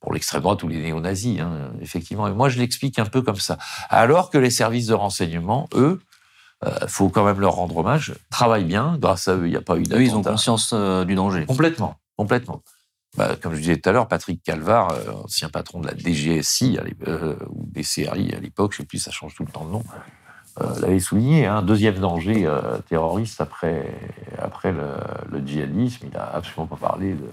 pour 0.00 0.12
l'extrême 0.12 0.42
droite 0.42 0.62
ou 0.62 0.68
les 0.68 0.82
néo-nazis, 0.82 1.40
hein, 1.40 1.70
effectivement. 1.80 2.26
Et 2.26 2.32
moi, 2.32 2.48
je 2.48 2.58
l'explique 2.58 2.98
un 2.98 3.06
peu 3.06 3.22
comme 3.22 3.36
ça. 3.36 3.56
Alors 3.88 4.30
que 4.30 4.38
les 4.38 4.50
services 4.50 4.86
de 4.86 4.94
renseignement, 4.94 5.68
eux, 5.74 6.00
il 6.64 6.88
faut 6.88 7.08
quand 7.08 7.24
même 7.24 7.40
leur 7.40 7.54
rendre 7.54 7.76
hommage, 7.78 8.14
travaillent 8.30 8.64
bien. 8.64 8.96
Grâce 8.98 9.28
à 9.28 9.34
eux, 9.36 9.46
il 9.46 9.50
n'y 9.50 9.56
a 9.56 9.62
pas 9.62 9.76
eu 9.76 9.82
Eux, 9.92 10.02
ils 10.02 10.10
ont 10.10 10.16
d'attentat. 10.18 10.30
conscience 10.32 10.72
euh, 10.74 11.04
du 11.04 11.14
danger. 11.14 11.46
Complètement, 11.46 11.96
complètement. 12.16 12.62
Bah, 13.16 13.34
comme 13.40 13.54
je 13.54 13.60
disais 13.60 13.76
tout 13.76 13.88
à 13.88 13.92
l'heure, 13.92 14.06
Patrick 14.08 14.42
Calvar, 14.42 14.92
euh, 14.92 15.12
ancien 15.24 15.48
patron 15.48 15.80
de 15.80 15.86
la 15.88 15.94
DGSI 15.96 16.78
euh, 17.08 17.34
ou 17.48 17.66
des 17.66 17.82
CRI 17.82 18.32
à 18.34 18.40
l'époque, 18.40 18.72
je 18.72 18.78
sais 18.78 18.84
plus, 18.84 18.98
ça 18.98 19.10
change 19.10 19.34
tout 19.34 19.44
le 19.44 19.50
temps 19.50 19.64
de 19.64 19.70
nom, 19.70 19.82
euh, 20.60 20.80
l'avait 20.80 21.00
souligné. 21.00 21.46
Un 21.46 21.62
deuxième 21.62 21.98
danger 21.98 22.46
euh, 22.46 22.78
terroriste 22.88 23.40
après, 23.40 23.92
après 24.38 24.70
le, 24.72 24.86
le 25.30 25.44
djihadisme, 25.44 26.06
il 26.06 26.12
n'a 26.12 26.24
absolument 26.24 26.66
pas 26.66 26.76
parlé 26.88 27.14
de, 27.14 27.28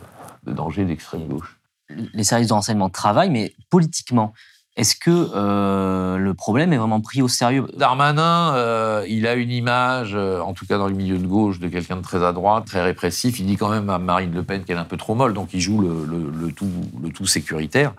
de 0.46 0.54
danger 0.54 0.86
d'extrême 0.86 1.28
gauche. 1.28 1.60
Les 1.90 2.24
services 2.24 2.48
de 2.48 2.54
renseignement 2.54 2.90
travaillent, 2.90 3.30
mais 3.30 3.54
politiquement, 3.70 4.34
est-ce 4.78 4.96
que 4.96 5.10
euh, 5.34 6.18
le 6.18 6.34
problème 6.36 6.72
est 6.72 6.78
vraiment 6.78 7.02
pris 7.02 7.24
au 7.24 7.28
sérieux? 7.28 7.66
Darmanin, 7.76 8.54
euh, 8.54 9.04
il 9.10 9.26
a 9.26 9.34
une 9.34 9.50
image, 9.50 10.12
euh, 10.14 10.40
en 10.40 10.54
tout 10.54 10.68
cas 10.68 10.78
dans 10.78 10.88
le 10.88 10.94
milieu 10.94 11.18
de 11.18 11.26
gauche, 11.26 11.58
de 11.58 11.68
quelqu'un 11.68 11.96
de 11.96 12.04
très 12.04 12.24
à 12.24 12.32
droite, 12.32 12.66
très 12.66 12.84
répressif. 12.84 13.40
Il 13.40 13.48
dit 13.48 13.58
quand 13.58 13.70
même 13.70 13.90
à 13.90 13.98
Marine 13.98 14.32
Le 14.36 14.44
Pen 14.44 14.64
qu'elle 14.64 14.78
est 14.78 14.80
un 14.80 14.86
peu 14.86 14.96
trop 14.96 15.16
molle, 15.16 15.34
donc 15.34 15.50
il 15.56 15.62
joue 15.62 15.82
le, 15.82 16.52
tout, 16.52 17.26
sécuritaire. 17.26 17.94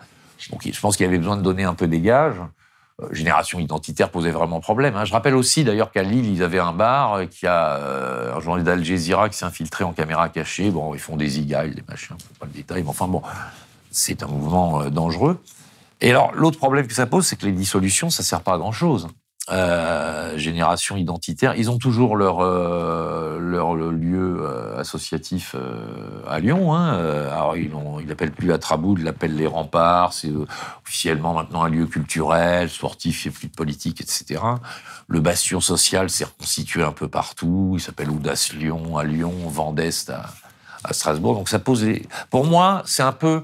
Donc 0.53 0.69
je 0.73 0.81
pense 0.81 0.97
qu'il 0.97 1.05
avait 1.05 1.19
besoin 1.19 1.37
de 1.37 1.43
donner 1.43 1.65
un 1.65 1.75
peu 1.75 1.89
des 1.89 2.01
gages. 2.01 2.41
Génération 3.11 3.59
identitaire 3.59 4.11
posait 4.11 4.31
vraiment 4.31 4.61
problème. 4.61 4.95
hein. 4.95 5.05
Je 5.05 5.13
rappelle 5.13 5.35
aussi 5.35 5.65
d'ailleurs 5.65 5.91
qu'à 5.91 6.05
Lille, 6.05 6.33
ils 6.33 6.45
avaient 6.45 6.61
un 6.61 6.73
bar 6.73 7.23
qui 7.29 7.49
a 7.49 8.37
un 8.37 8.41
journaliste 8.41 8.67
d'Al 8.67 8.85
Jazeera 8.85 9.29
qui 9.29 9.37
s'est 9.37 9.45
infiltré 9.45 9.83
en 9.83 9.93
caméra 9.93 10.29
cachée. 10.29 10.71
Bon, 10.71 10.95
ils 10.95 11.01
font 11.01 11.17
des 11.17 11.41
igailles, 11.41 11.75
des 11.75 11.85
machins, 11.89 12.17
pas 12.39 12.47
le 12.47 12.53
détail, 12.53 12.85
mais 12.85 12.89
enfin 12.91 13.09
bon, 13.09 13.23
c'est 13.91 14.23
un 14.23 14.29
mouvement 14.29 14.89
dangereux. 14.91 15.41
Et 16.01 16.11
alors, 16.11 16.33
l'autre 16.35 16.59
problème 16.59 16.87
que 16.87 16.95
ça 16.95 17.07
pose, 17.07 17.27
c'est 17.27 17.37
que 17.37 17.47
les 17.47 17.53
dissolutions, 17.53 18.11
ça 18.11 18.23
sert 18.23 18.43
pas 18.43 18.55
à 18.55 18.59
grand-chose. 18.59 19.09
Euh, 19.51 20.37
génération 20.37 20.99
identitaire, 20.99 21.55
ils 21.57 21.71
ont 21.71 21.79
toujours 21.79 22.17
leur, 22.17 22.41
euh, 22.41 23.39
leur 23.41 23.75
lieu 23.75 24.41
euh, 24.43 24.79
associatif 24.79 25.55
euh, 25.59 26.21
à 26.29 26.39
Lyon. 26.39 26.75
Hein. 26.75 26.95
Euh, 26.97 27.33
Alors, 27.33 27.57
ils 27.57 27.71
l'appellent 28.07 28.31
plus 28.33 28.47
la 28.47 28.59
Traboud, 28.59 28.99
ils 28.99 29.05
l'appellent 29.07 29.35
les 29.37 29.47
remparts. 29.47 30.13
C'est 30.13 30.29
euh, 30.29 30.45
officiellement 30.85 31.33
maintenant 31.33 31.63
un 31.65 31.71
lieu 31.71 31.87
culturel, 31.87 32.69
sportif, 32.69 33.27
a 33.27 33.31
plus 33.31 33.49
de 33.49 33.55
politique, 33.55 34.03
etc. 34.03 34.43
Le 35.09 35.21
bastion 35.21 35.61
social 35.63 36.11
s'est 36.11 36.25
reconstitué 36.25 36.83
un 36.83 36.93
peu 36.93 37.09
partout. 37.09 37.73
Il 37.79 37.81
s'appelle 37.81 38.11
Audace 38.11 38.53
Lyon 38.53 38.99
à 38.99 39.05
Lyon, 39.05 39.33
Vendeste 39.47 40.11
à, 40.11 40.27
à 40.85 40.93
Strasbourg. 40.93 41.35
Donc, 41.37 41.49
ça 41.49 41.59
pose. 41.59 41.85
les- 41.85 42.07
Pour 42.29 42.45
moi, 42.45 42.83
c'est 42.85 43.03
un 43.03 43.13
peu, 43.13 43.43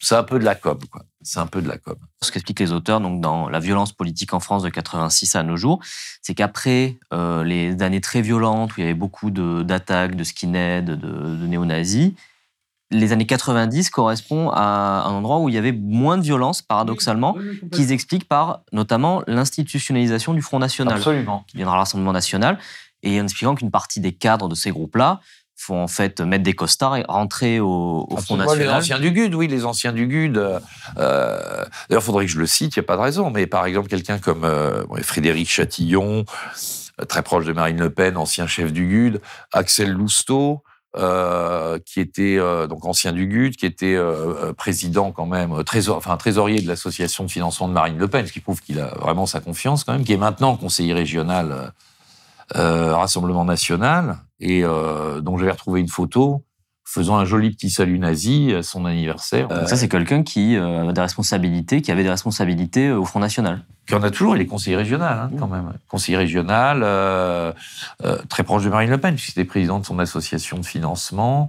c'est 0.00 0.16
un 0.16 0.24
peu 0.24 0.40
de 0.40 0.44
la 0.44 0.56
com. 0.56 0.78
quoi. 0.90 1.02
C'est 1.22 1.38
un 1.38 1.46
peu 1.46 1.62
de 1.62 1.68
la 1.68 1.78
com. 1.78 1.96
Ce 2.22 2.30
qu'expliquent 2.32 2.60
les 2.60 2.72
auteurs 2.72 3.00
donc 3.00 3.20
dans 3.20 3.48
La 3.48 3.60
violence 3.60 3.92
politique 3.92 4.34
en 4.34 4.40
France 4.40 4.62
de 4.62 4.68
86 4.68 5.36
à 5.36 5.42
nos 5.42 5.56
jours, 5.56 5.80
c'est 6.20 6.34
qu'après 6.34 6.98
euh, 7.12 7.44
les 7.44 7.80
années 7.82 8.00
très 8.00 8.22
violentes 8.22 8.72
où 8.72 8.74
il 8.78 8.80
y 8.80 8.84
avait 8.84 8.94
beaucoup 8.94 9.30
d'attaques, 9.30 10.16
de, 10.16 10.24
skinheads, 10.24 10.82
de, 10.82 10.96
de 10.96 11.46
néo-nazis, 11.46 12.12
les 12.92 13.12
années 13.12 13.26
90 13.26 13.90
correspondent 13.90 14.52
à 14.54 15.04
un 15.06 15.12
endroit 15.12 15.38
où 15.38 15.48
il 15.48 15.54
y 15.54 15.58
avait 15.58 15.72
moins 15.72 16.18
de 16.18 16.22
violence, 16.22 16.62
paradoxalement, 16.62 17.36
qu'ils 17.72 17.90
expliquent 17.90 18.28
par 18.28 18.60
notamment 18.72 19.22
l'institutionnalisation 19.26 20.34
du 20.34 20.42
Front 20.42 20.58
National, 20.58 20.96
Absolument. 20.96 21.44
qui 21.48 21.56
viendra 21.56 21.76
à 21.76 21.78
l'Assemblée 21.78 22.12
nationale, 22.12 22.58
et 23.02 23.20
en 23.20 23.24
expliquant 23.24 23.54
qu'une 23.54 23.70
partie 23.70 24.00
des 24.00 24.12
cadres 24.12 24.48
de 24.48 24.54
ces 24.54 24.70
groupes-là 24.70 25.20
faut 25.62 25.74
en 25.76 25.86
fait 25.88 26.20
mettre 26.20 26.42
des 26.44 26.54
costards 26.54 26.96
et 26.96 27.04
rentrer 27.08 27.60
au, 27.60 28.06
au 28.10 28.16
Front 28.16 28.34
Absolument, 28.40 28.52
Les 28.54 28.58
National. 28.66 28.76
anciens 28.80 28.98
du 29.00 29.10
GUD, 29.12 29.34
oui, 29.34 29.46
les 29.48 29.64
anciens 29.64 29.92
du 29.92 30.06
GUD. 30.06 30.36
euh, 30.36 30.58
euh, 30.98 31.38
D'ailleurs, 31.88 32.02
il 32.02 32.04
faudrait 32.04 32.26
que 32.26 32.32
je 32.32 32.38
le 32.38 32.46
cite, 32.46 32.76
il 32.76 32.80
n'y 32.80 32.84
a 32.84 32.86
pas 32.86 32.96
de 32.96 33.02
raison. 33.02 33.30
Mais 33.30 33.46
par 33.46 33.64
exemple, 33.66 33.88
quelqu'un 33.88 34.18
comme 34.18 34.44
euh, 34.44 34.84
Frédéric 35.02 35.48
Chatillon, 35.48 36.24
très 37.08 37.22
proche 37.22 37.44
de 37.46 37.52
Marine 37.52 37.78
Le 37.78 37.90
Pen, 37.90 38.16
ancien 38.16 38.46
chef 38.46 38.72
du 38.72 38.86
GUD, 38.86 39.20
Axel 39.52 39.90
Lousteau, 39.92 40.62
euh, 40.96 41.78
qui 41.86 42.00
était 42.00 42.38
donc 42.68 42.84
ancien 42.84 43.12
du 43.12 43.26
GUD, 43.26 43.56
qui 43.56 43.64
était 43.66 43.96
président 44.58 45.10
quand 45.12 45.26
même, 45.26 45.64
trésor, 45.64 45.96
enfin 45.96 46.16
trésorier 46.16 46.60
de 46.60 46.68
l'association 46.68 47.24
de 47.24 47.30
financement 47.30 47.68
de 47.68 47.72
Marine 47.72 47.96
Le 47.98 48.08
Pen, 48.08 48.26
ce 48.26 48.32
qui 48.32 48.40
prouve 48.40 48.60
qu'il 48.60 48.78
a 48.80 48.88
vraiment 49.00 49.26
sa 49.26 49.40
confiance 49.40 49.84
quand 49.84 49.92
même, 49.92 50.04
qui 50.04 50.12
est 50.12 50.18
maintenant 50.18 50.56
conseiller 50.56 50.92
régional 50.92 51.72
Rassemblement 52.54 53.44
National, 53.46 54.18
et 54.42 54.64
euh, 54.64 55.20
dont 55.20 55.38
j'avais 55.38 55.52
retrouvé 55.52 55.80
une 55.80 55.88
photo 55.88 56.44
faisant 56.84 57.16
un 57.16 57.24
joli 57.24 57.50
petit 57.50 57.70
salut 57.70 57.98
nazi 57.98 58.52
à 58.52 58.62
son 58.62 58.84
anniversaire. 58.84 59.48
Donc 59.48 59.68
ça, 59.68 59.76
c'est 59.76 59.88
quelqu'un 59.88 60.22
qui 60.22 60.56
euh, 60.56 60.88
a 60.88 60.92
des 60.92 61.00
responsabilités, 61.00 61.80
qui 61.80 61.90
avait 61.90 62.02
des 62.02 62.10
responsabilités 62.10 62.88
euh, 62.88 62.98
au 62.98 63.04
Front 63.04 63.20
National. 63.20 63.64
Qui 63.86 63.94
en 63.94 64.02
a 64.02 64.10
toujours, 64.10 64.36
il 64.36 64.42
est 64.42 64.46
conseiller 64.46 64.76
régional, 64.76 65.18
hein, 65.18 65.30
quand 65.38 65.46
même. 65.46 65.72
Conseiller 65.88 66.18
régional, 66.18 66.82
euh, 66.82 67.52
euh, 68.04 68.18
très 68.28 68.42
proche 68.42 68.64
de 68.64 68.68
Marine 68.68 68.90
Le 68.90 68.98
Pen, 68.98 69.14
puisqu'il 69.14 69.40
était 69.40 69.48
président 69.48 69.78
de 69.78 69.86
son 69.86 69.98
association 69.98 70.58
de 70.58 70.66
financement. 70.66 71.48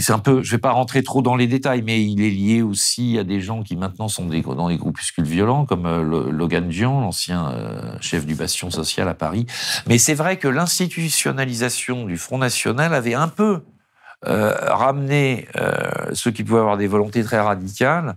C'est 0.00 0.12
un 0.12 0.18
peu, 0.18 0.42
je 0.42 0.50
vais 0.50 0.58
pas 0.58 0.72
rentrer 0.72 1.02
trop 1.02 1.22
dans 1.22 1.36
les 1.36 1.46
détails, 1.46 1.82
mais 1.82 2.02
il 2.02 2.22
est 2.22 2.30
lié 2.30 2.62
aussi 2.62 3.18
à 3.18 3.24
des 3.24 3.40
gens 3.40 3.62
qui 3.62 3.76
maintenant 3.76 4.08
sont 4.08 4.26
dans 4.26 4.68
des 4.68 4.76
groupuscules 4.76 5.24
violents, 5.24 5.64
comme 5.66 5.86
euh, 5.86 6.02
Lo- 6.02 6.30
Logan 6.30 6.68
Dian, 6.68 7.00
l'ancien 7.00 7.50
euh, 7.50 7.96
chef 8.00 8.26
du 8.26 8.34
bastion 8.34 8.70
social 8.70 9.08
à 9.08 9.14
Paris. 9.14 9.46
Mais 9.86 9.98
c'est 9.98 10.14
vrai 10.14 10.38
que 10.38 10.48
l'institutionnalisation 10.48 12.04
du 12.06 12.16
Front 12.16 12.38
National 12.38 12.94
avait 12.94 13.14
un 13.14 13.28
peu 13.28 13.62
euh, 14.26 14.54
ramené 14.74 15.48
ceux 16.12 16.30
qui 16.30 16.44
pouvaient 16.44 16.60
avoir 16.60 16.76
des 16.76 16.86
volontés 16.86 17.24
très 17.24 17.40
radicales 17.40 18.16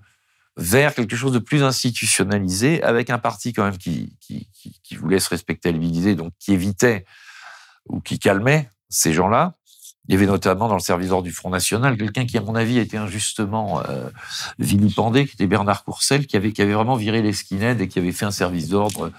vers 0.58 0.93
quelque 0.93 1.15
chose 1.15 1.32
de 1.32 1.39
plus 1.39 1.63
institutionnalisé, 1.63 2.84
avec 2.84 3.10
un 3.10 3.17
parti 3.17 3.54
quand 3.54 3.63
même 3.63 3.78
qui, 3.78 4.15
qui, 4.19 4.47
qui- 4.54 4.80
qui 4.84 4.95
voulait 4.95 5.19
se 5.19 5.30
respectabiliser, 5.30 6.15
donc 6.15 6.32
qui 6.39 6.54
évitait 6.54 7.06
ou 7.88 7.99
qui 8.02 8.19
calmait 8.19 8.69
ces 8.89 9.13
gens-là. 9.13 9.56
Il 10.09 10.13
y 10.13 10.17
avait 10.17 10.25
notamment 10.25 10.67
dans 10.67 10.73
le 10.75 10.81
service 10.81 11.09
d'ordre 11.09 11.23
du 11.23 11.31
Front 11.31 11.49
National 11.49 11.97
quelqu'un 11.97 12.25
qui, 12.25 12.37
à 12.37 12.41
mon 12.41 12.55
avis, 12.55 12.77
a 12.77 12.81
été 12.81 12.97
injustement 12.97 13.81
euh, 13.87 14.09
vilipendé, 14.59 15.25
qui 15.25 15.33
était 15.35 15.47
Bernard 15.47 15.85
Courcel, 15.85 16.27
qui 16.27 16.35
avait, 16.35 16.51
vraiment 16.51 16.95
viré 16.95 17.21
les 17.21 17.31
skinheads 17.31 17.79
et 17.81 17.87
qui 17.87 17.99
avait 17.99 18.11
fait 18.11 18.25
un 18.25 18.31
service 18.31 18.67
d'ordre 18.67 19.11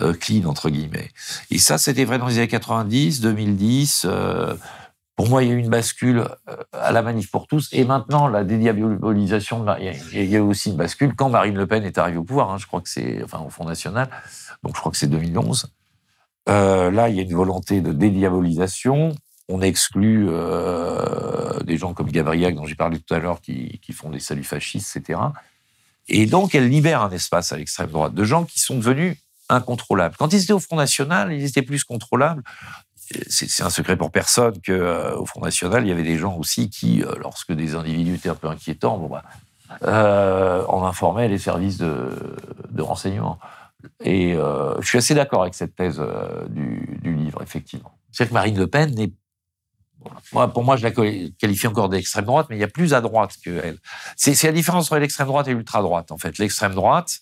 euh, 0.00 0.12
clean, 0.12 0.44
entre 0.44 0.68
guillemets. 0.68 1.10
Et 1.50 1.58
ça, 1.58 1.78
c'était 1.78 2.04
vrai 2.04 2.18
dans 2.18 2.26
les 2.26 2.36
années 2.38 2.48
90, 2.48 3.22
2010. 3.22 4.02
euh, 4.04 4.54
pour 5.14 5.30
moi, 5.30 5.42
il 5.42 5.48
y 5.48 5.52
a 5.52 5.54
eu 5.54 5.58
une 5.58 5.70
bascule 5.70 6.28
à 6.74 6.92
la 6.92 7.00
manif 7.00 7.30
pour 7.30 7.46
tous. 7.46 7.70
Et 7.72 7.86
maintenant, 7.86 8.28
la 8.28 8.44
dédiabolisation, 8.44 9.64
il 9.78 9.84
y 10.12 10.34
a- 10.34 10.38
eu 10.38 10.40
aussi 10.40 10.68
une 10.68 10.76
bascule 10.76 11.14
quand 11.16 11.30
Marine 11.30 11.54
Le 11.56 11.66
Pen 11.66 11.82
est 11.84 11.96
arrivée 11.96 12.18
au 12.18 12.24
pouvoir. 12.24 12.50
hein. 12.50 12.58
je 12.58 12.66
crois 12.66 12.82
que 12.82 12.90
c'est, 12.90 13.22
enfin, 13.24 13.38
au 13.38 13.48
Front 13.48 13.64
National. 13.64 14.10
Donc, 14.62 14.74
je 14.74 14.80
crois 14.80 14.92
que 14.92 14.98
c'est 14.98 15.06
2011. 15.06 15.72
Euh, 16.50 16.90
là, 16.90 17.08
il 17.08 17.16
y 17.16 17.20
a 17.20 17.22
une 17.22 17.34
volonté 17.34 17.80
de 17.80 17.92
dédiabolisation. 17.92 19.14
On 19.48 19.62
exclut 19.62 20.26
euh, 20.28 21.60
des 21.60 21.76
gens 21.76 21.94
comme 21.94 22.10
Gabriel, 22.10 22.54
dont 22.54 22.66
j'ai 22.66 22.74
parlé 22.74 22.98
tout 22.98 23.14
à 23.14 23.18
l'heure, 23.18 23.40
qui, 23.40 23.78
qui 23.80 23.92
font 23.92 24.10
des 24.10 24.18
saluts 24.18 24.44
fascistes, 24.44 24.96
etc. 24.96 25.20
Et 26.08 26.26
donc, 26.26 26.54
elle 26.54 26.68
libère 26.68 27.02
un 27.02 27.10
espace 27.10 27.52
à 27.52 27.56
l'extrême 27.56 27.90
droite 27.90 28.14
de 28.14 28.24
gens 28.24 28.44
qui 28.44 28.60
sont 28.60 28.76
devenus 28.76 29.16
incontrôlables. 29.48 30.16
Quand 30.18 30.32
ils 30.32 30.42
étaient 30.42 30.52
au 30.52 30.60
Front 30.60 30.76
National, 30.76 31.32
ils 31.32 31.44
étaient 31.44 31.62
plus 31.62 31.84
contrôlables. 31.84 32.42
C'est 33.28 33.62
un 33.62 33.70
secret 33.70 33.96
pour 33.96 34.10
personne 34.10 34.60
que 34.60 34.72
euh, 34.72 35.16
au 35.16 35.26
Front 35.26 35.40
National, 35.40 35.84
il 35.84 35.88
y 35.88 35.92
avait 35.92 36.02
des 36.02 36.18
gens 36.18 36.36
aussi 36.36 36.68
qui, 36.68 37.04
euh, 37.04 37.14
lorsque 37.20 37.52
des 37.52 37.76
individus 37.76 38.16
étaient 38.16 38.28
un 38.28 38.34
peu 38.34 38.48
inquiétants, 38.48 38.98
bah, 38.98 39.22
en 40.68 40.84
informaient 40.84 41.28
les 41.28 41.38
services 41.38 41.78
de, 41.78 42.36
de 42.68 42.82
renseignement. 42.82 43.38
Et 44.02 44.32
je 44.32 44.86
suis 44.86 44.98
assez 44.98 45.14
d'accord 45.14 45.42
avec 45.42 45.54
cette 45.54 45.76
thèse 45.76 46.02
du, 46.48 46.98
du 47.00 47.14
livre, 47.14 47.40
effectivement. 47.42 47.92
C'est-à-dire 48.10 48.30
que 48.30 48.34
Marine 48.34 48.58
Le 48.58 48.66
Pen 48.66 48.94
n'est 48.94 49.12
pour 50.52 50.64
moi, 50.64 50.76
je 50.76 50.82
la 50.82 50.90
qualifie 50.90 51.66
encore 51.66 51.88
d'extrême 51.88 52.24
droite, 52.24 52.46
mais 52.50 52.56
il 52.56 52.60
y 52.60 52.64
a 52.64 52.68
plus 52.68 52.94
à 52.94 53.00
droite 53.00 53.34
qu'elle. 53.42 53.78
C'est 54.16 54.40
la 54.44 54.52
différence 54.52 54.86
entre 54.86 54.98
l'extrême 54.98 55.26
droite 55.26 55.48
et 55.48 55.54
l'ultra 55.54 55.82
droite, 55.82 56.12
en 56.12 56.18
fait. 56.18 56.38
L'extrême 56.38 56.74
droite, 56.74 57.20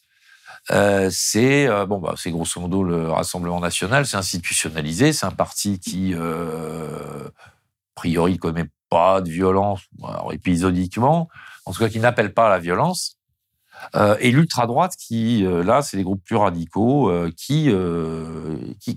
euh, 0.71 1.11
c'est 1.13 1.67
euh, 1.67 1.85
bon, 1.87 1.99
bah, 1.99 2.15
grosso 2.27 2.61
modo 2.61 2.83
le 2.83 3.11
Rassemblement 3.11 3.61
national, 3.61 4.07
c'est 4.07 4.17
institutionnalisé, 4.17 5.13
c'est 5.13 5.27
un 5.27 5.31
parti 5.31 5.79
qui, 5.79 6.15
euh, 6.15 7.27
a 7.29 7.95
priori, 7.95 8.39
commet 8.39 8.67
pas 8.89 9.21
de 9.21 9.31
violence, 9.31 9.83
alors 10.03 10.33
épisodiquement, 10.33 11.29
en 11.67 11.73
tout 11.73 11.81
cas 11.81 11.89
qui 11.89 11.99
n'appelle 11.99 12.33
pas 12.33 12.47
à 12.47 12.51
la 12.51 12.59
violence. 12.59 13.19
Euh, 13.97 14.17
et 14.21 14.31
l'ultra 14.31 14.67
droite 14.67 14.95
qui 14.97 15.45
euh, 15.45 15.63
là 15.63 15.83
c'est 15.83 15.97
des 15.97 16.03
groupes 16.03 16.25
plus 16.25 16.37
radicaux 16.37 17.11
euh, 17.11 17.31
qui, 17.37 17.71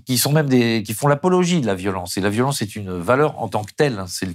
qui 0.00 0.18
sont 0.18 0.32
même 0.32 0.48
des 0.48 0.82
qui 0.82 0.94
font 0.94 1.08
l'apologie 1.08 1.60
de 1.60 1.66
la 1.66 1.74
violence 1.74 2.16
et 2.16 2.20
la 2.20 2.30
violence 2.30 2.62
est 2.62 2.74
une 2.74 2.98
valeur 2.98 3.38
en 3.38 3.48
tant 3.48 3.64
que 3.64 3.72
telle 3.72 3.98
hein. 3.98 4.06
c'est 4.08 4.26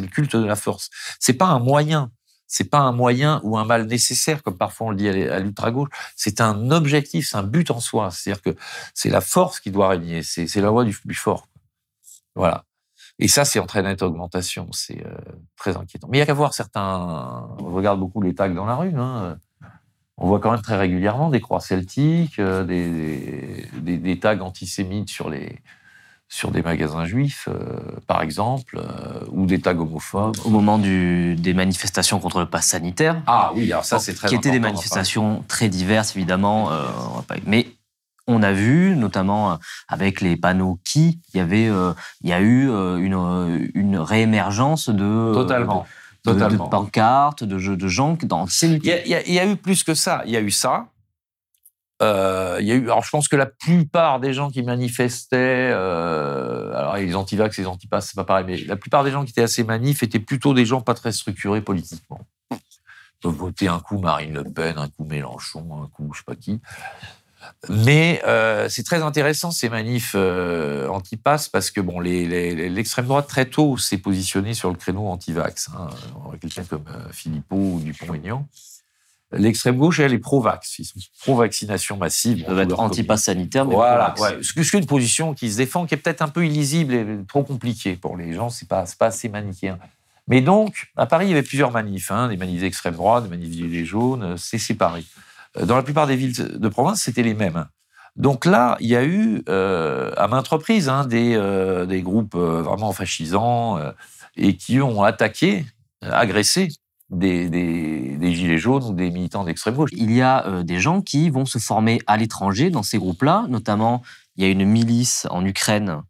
le, 0.00 0.06
culte 0.08 0.36
de 0.36 0.44
la 0.44 0.56
force 0.56 0.90
c'est 1.20 1.34
pas 1.34 1.46
un 1.46 1.58
moyen 1.58 2.10
c'est 2.46 2.70
pas 2.70 2.78
un 2.78 2.92
moyen 2.92 3.40
ou 3.44 3.58
un 3.58 3.64
mal 3.64 3.86
nécessaire 3.86 4.42
comme 4.42 4.56
parfois 4.56 4.88
on 4.88 4.90
le 4.90 4.96
dit 4.96 5.08
à 5.08 5.38
l'ultra 5.38 5.70
gauche 5.70 5.90
c'est 6.16 6.40
un 6.40 6.70
objectif 6.70 7.28
c'est 7.28 7.36
un 7.36 7.42
but 7.42 7.70
en 7.70 7.80
soi 7.80 8.10
c'est-à-dire 8.10 8.42
que 8.42 8.56
c'est 8.94 9.10
la 9.10 9.20
force 9.20 9.60
qui 9.60 9.70
doit 9.70 9.88
régner 9.88 10.22
c'est 10.22 10.54
la 10.56 10.68
loi 10.68 10.84
du 10.84 10.96
plus 10.96 11.14
fort 11.14 11.48
voilà 12.34 12.64
et 13.20 13.28
ça, 13.28 13.44
c'est 13.44 13.60
en 13.60 13.66
très 13.66 13.80
nette 13.80 14.02
augmentation. 14.02 14.66
C'est 14.72 15.04
très 15.56 15.76
inquiétant. 15.76 16.08
Mais 16.10 16.16
il 16.16 16.20
y 16.20 16.22
a 16.22 16.26
qu'à 16.26 16.34
voir 16.34 16.52
certains. 16.52 17.48
On 17.60 17.72
regarde 17.72 18.00
beaucoup 18.00 18.20
les 18.20 18.34
tags 18.34 18.48
dans 18.48 18.66
la 18.66 18.74
rue. 18.74 18.92
Hein 18.96 19.38
on 20.16 20.28
voit 20.28 20.40
quand 20.40 20.52
même 20.52 20.62
très 20.62 20.76
régulièrement 20.76 21.28
des 21.28 21.40
croix 21.40 21.60
celtiques, 21.60 22.38
euh, 22.38 22.64
des, 22.64 23.66
des, 23.80 23.98
des, 23.98 24.18
tags 24.18 24.40
antisémites 24.40 25.08
sur, 25.08 25.28
les, 25.28 25.58
sur 26.28 26.50
des 26.52 26.62
magasins 26.62 27.04
juifs, 27.04 27.48
euh, 27.48 27.80
par 28.06 28.22
exemple, 28.22 28.78
euh, 28.78 29.20
ou 29.30 29.46
des 29.46 29.60
tags 29.60 29.76
homophobes. 29.76 30.36
Au 30.44 30.50
moment 30.50 30.78
du, 30.78 31.34
des 31.34 31.52
manifestations 31.52 32.20
contre 32.20 32.40
le 32.40 32.46
pass 32.46 32.66
sanitaire. 32.66 33.20
Ah 33.26 33.52
oui, 33.56 33.72
alors 33.72 33.84
ça 33.84 33.98
c'est 33.98 34.14
très 34.14 34.28
Qui 34.28 34.36
étaient 34.36 34.52
des 34.52 34.60
manifestations 34.60 35.44
très 35.48 35.68
diverses, 35.68 36.14
évidemment. 36.14 36.70
Mais 37.46 37.66
on 38.28 38.42
a 38.42 38.52
vu, 38.52 38.94
notamment 38.96 39.58
avec 39.88 40.20
les 40.20 40.36
panneaux 40.36 40.78
qui, 40.84 41.20
il 41.32 41.38
y 41.38 41.40
avait, 41.40 41.68
il 42.22 42.30
y 42.30 42.32
a 42.32 42.40
eu 42.40 42.68
une, 42.68 43.68
une 43.74 43.98
réémergence 43.98 44.88
de. 44.88 45.34
Totalement. 45.34 45.80
De, 45.80 46.03
Totalement. 46.24 46.64
de 46.64 46.70
pancartes, 46.70 47.44
de, 47.44 47.58
de 47.76 47.88
gens 47.88 48.16
dans 48.22 48.46
il 48.46 48.82
y, 48.84 48.88
y 48.88 49.14
a, 49.14 49.26
il 49.26 49.34
y 49.34 49.38
a 49.38 49.46
eu 49.46 49.56
plus 49.56 49.84
que 49.84 49.94
ça. 49.94 50.22
Il 50.24 50.32
y 50.32 50.36
a 50.36 50.40
eu 50.40 50.50
ça. 50.50 50.88
Euh, 52.02 52.56
il 52.60 52.66
y 52.66 52.72
a 52.72 52.74
eu. 52.74 52.84
Alors, 52.84 53.04
je 53.04 53.10
pense 53.10 53.28
que 53.28 53.36
la 53.36 53.46
plupart 53.46 54.20
des 54.20 54.32
gens 54.32 54.50
qui 54.50 54.62
manifestaient, 54.62 55.70
euh, 55.72 56.74
alors 56.74 56.96
les 56.96 57.14
antivax, 57.14 57.56
les 57.58 57.66
antipasses, 57.66 58.08
c'est 58.08 58.16
pas 58.16 58.24
pareil, 58.24 58.44
mais 58.46 58.56
la 58.56 58.76
plupart 58.76 59.04
des 59.04 59.10
gens 59.10 59.24
qui 59.24 59.30
étaient 59.30 59.42
assez 59.42 59.64
manifs 59.64 60.02
étaient 60.02 60.18
plutôt 60.18 60.54
des 60.54 60.66
gens 60.66 60.80
pas 60.80 60.94
très 60.94 61.12
structurés 61.12 61.60
politiquement. 61.60 62.20
Ils 62.50 62.58
peuvent 63.20 63.32
voter 63.32 63.68
un 63.68 63.78
coup 63.78 63.98
Marine 63.98 64.34
Le 64.34 64.44
Pen, 64.44 64.76
un 64.76 64.88
coup 64.88 65.04
Mélenchon, 65.04 65.82
un 65.82 65.88
coup 65.88 66.10
je 66.12 66.18
sais 66.18 66.24
pas 66.24 66.34
qui. 66.34 66.60
Mais 67.68 68.22
euh, 68.26 68.68
c'est 68.68 68.82
très 68.82 69.02
intéressant 69.02 69.50
ces 69.50 69.68
manifs 69.68 70.12
euh, 70.14 70.88
anti-pass 70.88 71.48
parce 71.48 71.70
que 71.70 71.80
bon, 71.80 72.00
l'extrême 72.00 73.06
droite 73.06 73.26
très 73.28 73.46
tôt 73.46 73.76
s'est 73.76 73.98
positionnée 73.98 74.54
sur 74.54 74.70
le 74.70 74.76
créneau 74.76 75.08
anti-vax. 75.08 75.70
Hein. 75.76 75.88
Quelqu'un 76.40 76.64
comme 76.64 76.84
euh, 76.88 77.12
Philippot 77.12 77.56
ou 77.56 77.80
Dupont-Aignan. 77.80 78.46
L'extrême 79.32 79.78
gauche, 79.78 79.98
elle 79.98 80.12
est 80.12 80.18
pro-vax. 80.18 80.78
Ils 80.78 80.84
sont 80.84 81.00
pro-vaccination 81.20 81.96
massive. 81.96 82.38
Ils 82.38 82.44
peuvent 82.44 82.60
être 82.60 82.78
anti-pass 82.78 83.24
sanitaire, 83.24 83.64
mais 83.64 83.74
voilà. 83.74 84.14
Ouais. 84.18 84.38
C'est 84.42 84.78
une 84.78 84.86
position 84.86 85.34
qui 85.34 85.50
se 85.50 85.56
défend, 85.56 85.86
qui 85.86 85.94
est 85.94 85.96
peut-être 85.96 86.22
un 86.22 86.28
peu 86.28 86.46
illisible 86.46 86.94
et 86.94 87.06
trop 87.26 87.42
compliquée 87.42 87.96
pour 87.96 88.16
les 88.16 88.32
gens. 88.32 88.48
C'est 88.48 88.68
pas, 88.68 88.84
pas 88.96 89.06
assez 89.06 89.28
manichéen. 89.28 89.78
Mais 90.28 90.40
donc, 90.40 90.92
à 90.96 91.06
Paris, 91.06 91.26
il 91.26 91.30
y 91.30 91.32
avait 91.32 91.42
plusieurs 91.42 91.70
manifs, 91.70 92.10
hein, 92.10 92.28
des 92.28 92.36
manifs 92.36 92.60
d'extrême 92.60 92.94
droite, 92.94 93.24
des 93.24 93.30
manifs 93.30 93.52
gilets 93.52 93.84
jaunes, 93.84 94.36
c'est 94.38 94.58
séparé. 94.58 95.04
Dans 95.60 95.76
la 95.76 95.82
plupart 95.82 96.06
des 96.06 96.16
villes 96.16 96.34
de 96.34 96.68
province, 96.68 97.02
c'était 97.02 97.22
les 97.22 97.34
mêmes. 97.34 97.66
Donc 98.16 98.44
là, 98.44 98.76
il 98.80 98.88
y 98.88 98.96
a 98.96 99.04
eu 99.04 99.42
euh, 99.48 100.12
à 100.16 100.28
maintes 100.28 100.46
reprises 100.46 100.88
hein, 100.88 101.04
des, 101.04 101.34
euh, 101.34 101.84
des, 101.84 102.00
groupes 102.02 102.36
euh, 102.36 102.62
vraiment 102.62 102.92
fascisants 102.92 103.78
et 104.36 104.56
qui 104.56 104.80
ont 104.80 105.02
attaqué, 105.02 105.64
agressé 106.00 106.68
des, 107.10 108.18
gilets 108.22 108.58
jaunes 108.58 108.84
ou 108.84 108.92
des 108.92 109.10
militants 109.10 109.44
d'extrême 109.44 109.74
gauche. 109.74 109.90
Il 109.92 110.12
y 110.12 110.22
a 110.22 110.62
des 110.62 110.78
gens 110.78 111.00
qui 111.00 111.30
vont 111.30 111.46
se 111.46 111.58
former 111.58 112.00
à 112.06 112.16
l'étranger 112.16 112.70
dans 112.70 112.82
ces 112.82 112.98
groupes-là, 112.98 113.46
notamment 113.48 114.02
il 114.36 114.44
y 114.44 114.46
a 114.46 114.50
une 114.50 114.64
milice 114.64 115.26
en 115.30 115.44
Ukraine 115.44 116.02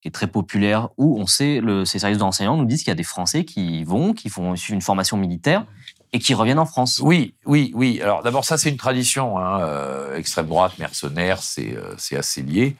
qui 0.00 0.08
est 0.08 0.12
très 0.12 0.26
populaire 0.26 0.88
où 0.98 1.18
on 1.18 1.26
sait, 1.26 1.60
ces 1.84 1.98
services 1.98 2.18
de 2.18 2.44
nous 2.44 2.64
disent 2.64 2.80
qu'il 2.80 2.90
y 2.90 2.92
a 2.92 2.96
des 2.96 3.04
Français 3.04 3.44
qui 3.44 3.84
vont, 3.84 4.14
qui 4.14 4.28
font 4.28 4.54
une 4.54 4.82
formation 4.82 5.16
militaire 5.16 5.64
et 6.12 6.18
qui 6.18 6.34
reviennent 6.34 6.58
en 6.58 6.66
France. 6.66 7.00
Oui, 7.02 7.34
oui, 7.46 7.72
oui. 7.74 8.00
Alors 8.02 8.22
d'abord, 8.22 8.44
ça 8.44 8.58
c'est 8.58 8.70
une 8.70 8.76
tradition. 8.76 9.38
Hein. 9.38 9.60
Euh, 9.62 10.16
extrême 10.16 10.46
droite, 10.46 10.78
mercenaires, 10.78 11.42
c'est 11.42 11.74
euh, 11.74 12.18
assez 12.18 12.42
lié. 12.42 12.76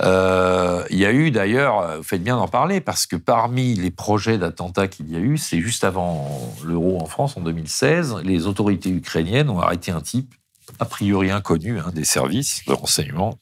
Euh, 0.00 0.84
il 0.88 0.98
y 0.98 1.04
a 1.04 1.12
eu 1.12 1.30
d'ailleurs, 1.30 1.98
vous 1.98 2.02
faites 2.02 2.22
bien 2.22 2.36
d'en 2.36 2.48
parler, 2.48 2.80
parce 2.80 3.04
que 3.06 3.16
parmi 3.16 3.74
les 3.74 3.90
projets 3.90 4.38
d'attentats 4.38 4.88
qu'il 4.88 5.10
y 5.10 5.16
a 5.16 5.18
eu, 5.18 5.36
c'est 5.36 5.60
juste 5.60 5.84
avant 5.84 6.54
l'euro 6.64 7.00
en 7.00 7.06
France, 7.06 7.36
en 7.36 7.42
2016, 7.42 8.16
les 8.24 8.46
autorités 8.46 8.88
ukrainiennes 8.88 9.50
ont 9.50 9.60
arrêté 9.60 9.92
un 9.92 10.00
type, 10.00 10.34
a 10.78 10.86
priori 10.86 11.30
inconnu, 11.30 11.78
hein, 11.78 11.90
des 11.92 12.04
services 12.04 12.64
de 12.66 12.72
renseignement 12.72 13.38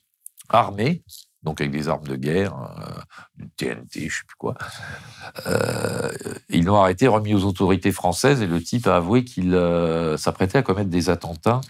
armés, 0.49 1.03
donc 1.42 1.61
avec 1.61 1.72
des 1.72 1.88
armes 1.88 2.07
de 2.07 2.16
guerre, 2.16 2.55
euh, 2.55 3.00
du 3.37 3.48
TNT, 3.57 4.09
je 4.09 4.18
sais 4.18 4.24
plus 4.26 4.37
quoi. 4.37 4.55
Euh, 5.46 6.11
ils 6.50 6.64
l'ont 6.64 6.76
arrêté, 6.76 7.09
remis 7.09 7.35
aux 7.35 7.44
autorités 7.44 7.92
françaises, 7.92 8.42
et 8.42 8.46
le 8.46 8.62
type 8.62 8.87
a 8.87 8.96
avoué 8.96 9.24
qu'il 9.24 9.55
euh, 9.55 10.16
s'apprêtait 10.16 10.59
à 10.59 10.62
commettre 10.62 10.90
des 10.90 11.09
attentats 11.09 11.62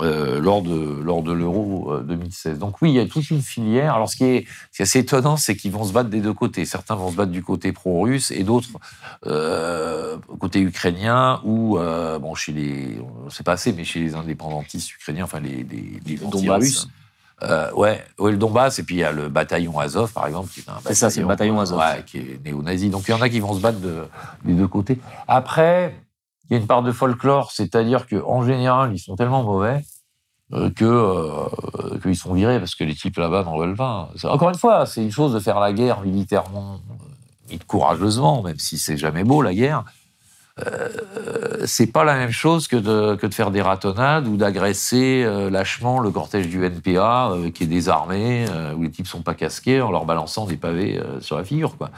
euh, 0.00 0.40
lors 0.40 0.62
de 0.62 1.00
lors 1.02 1.22
de 1.22 1.32
l'Euro 1.32 1.98
2016. 2.02 2.58
Donc 2.58 2.80
oui, 2.80 2.92
il 2.92 2.94
y 2.94 3.00
a 3.00 3.06
toute 3.06 3.28
une 3.30 3.42
filière. 3.42 3.94
Alors 3.94 4.08
ce 4.08 4.16
qui 4.16 4.24
est, 4.24 4.46
ce 4.70 4.76
qui 4.76 4.82
est 4.82 4.84
assez 4.84 5.00
étonnant, 5.00 5.36
c'est 5.36 5.56
qu'ils 5.56 5.72
vont 5.72 5.84
se 5.84 5.92
battre 5.92 6.08
des 6.08 6.20
deux 6.20 6.32
côtés. 6.32 6.64
Certains 6.64 6.94
vont 6.94 7.10
se 7.10 7.16
battre 7.16 7.32
du 7.32 7.42
côté 7.42 7.72
pro-russe 7.72 8.30
et 8.30 8.44
d'autres 8.44 8.68
euh, 9.26 10.16
côté 10.38 10.60
ukrainien 10.60 11.42
ou 11.44 11.76
bon 11.76 12.34
chez 12.34 12.52
les, 12.52 12.98
c'est 13.28 13.44
pas 13.44 13.52
assez, 13.52 13.72
mais 13.72 13.84
chez 13.84 14.00
les 14.00 14.14
indépendantistes 14.14 14.94
ukrainiens, 14.94 15.24
enfin 15.24 15.40
les 15.40 15.64
les, 15.64 16.00
les 16.06 16.24
anti-russes. 16.24 16.88
Euh, 17.42 17.72
ouais, 17.72 18.04
ouais, 18.18 18.30
le 18.30 18.36
Donbass, 18.36 18.78
et 18.78 18.84
puis 18.84 18.96
il 18.96 18.98
y 18.98 19.04
a 19.04 19.10
le 19.10 19.28
bataillon 19.28 19.78
Azov, 19.78 20.12
par 20.12 20.26
exemple, 20.26 20.48
qui 20.52 20.60
est 20.60 20.68
un 20.68 20.74
bataillon, 20.74 20.94
ça, 20.94 21.10
c'est 21.10 21.20
le 21.20 21.26
bataillon 21.26 21.58
Azov. 21.58 21.78
Ouais, 21.78 22.04
qui 22.06 22.18
est 22.18 22.40
néo-nazi. 22.44 22.88
Donc 22.90 23.04
il 23.08 23.10
y 23.10 23.14
en 23.14 23.20
a 23.20 23.28
qui 23.28 23.40
vont 23.40 23.54
se 23.54 23.60
battre 23.60 23.80
de, 23.80 24.04
des 24.44 24.54
deux 24.54 24.68
côtés. 24.68 24.98
Après, 25.26 25.94
il 26.48 26.54
y 26.54 26.56
a 26.56 26.60
une 26.60 26.66
part 26.66 26.82
de 26.82 26.92
folklore, 26.92 27.50
c'est-à-dire 27.50 28.06
qu'en 28.06 28.44
général, 28.44 28.92
ils 28.92 28.98
sont 28.98 29.16
tellement 29.16 29.42
mauvais 29.42 29.82
euh, 30.52 30.70
que 30.70 30.84
euh, 30.84 31.98
qu'ils 32.02 32.16
sont 32.16 32.34
virés 32.34 32.58
parce 32.58 32.74
que 32.74 32.84
les 32.84 32.94
types 32.94 33.16
là-bas 33.16 33.42
n'en 33.44 33.56
veulent 33.56 33.76
pas. 33.76 34.10
Encore 34.24 34.50
une 34.50 34.58
fois, 34.58 34.84
c'est 34.84 35.02
une 35.02 35.10
chose 35.10 35.32
de 35.32 35.40
faire 35.40 35.58
la 35.58 35.72
guerre 35.72 36.02
militairement, 36.02 36.78
euh, 37.50 37.56
courageusement, 37.66 38.42
même 38.42 38.58
si 38.58 38.76
c'est 38.76 38.98
jamais 38.98 39.24
beau 39.24 39.40
la 39.40 39.54
guerre. 39.54 39.84
Euh, 40.66 41.64
c'est 41.66 41.86
pas 41.86 42.04
la 42.04 42.14
même 42.14 42.30
chose 42.30 42.68
que 42.68 42.76
de, 42.76 43.14
que 43.16 43.26
de 43.26 43.34
faire 43.34 43.50
des 43.50 43.62
ratonnades 43.62 44.26
ou 44.26 44.36
d'agresser 44.36 45.22
euh, 45.24 45.50
lâchement 45.50 46.00
le 46.00 46.10
cortège 46.10 46.48
du 46.48 46.64
NPA 46.64 47.30
euh, 47.30 47.50
qui 47.50 47.64
est 47.64 47.66
désarmé, 47.66 48.46
où 48.76 48.82
les 48.82 48.90
types 48.90 49.06
sont 49.06 49.22
pas 49.22 49.34
casqués 49.34 49.80
en 49.80 49.90
leur 49.90 50.04
balançant 50.04 50.46
des 50.46 50.56
pavés 50.56 51.00
sur 51.20 51.36
la 51.36 51.44
figure. 51.44 51.76
Quoi. 51.76 51.90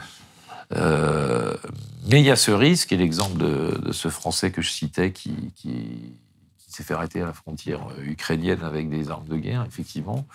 mais 0.71 2.19
il 2.19 2.25
y 2.25 2.31
a 2.31 2.35
ce 2.35 2.51
risque, 2.51 2.91
et 2.91 2.97
l'exemple 2.97 3.37
de, 3.37 3.79
de, 3.85 3.91
ce 3.91 4.09
Français 4.09 4.51
que 4.51 4.61
je 4.61 4.69
citais 4.69 5.11
qui, 5.11 5.51
qui, 5.55 6.13
qui 6.57 6.71
s'est 6.71 6.83
fait 6.83 6.93
arrêter 6.93 7.21
à 7.21 7.25
la 7.25 7.33
frontière 7.33 7.81
ukrainienne 8.03 8.63
avec 8.63 8.89
des 8.89 9.09
armes 9.09 9.27
de 9.27 9.37
guerre, 9.37 9.65
effectivement. 9.67 10.25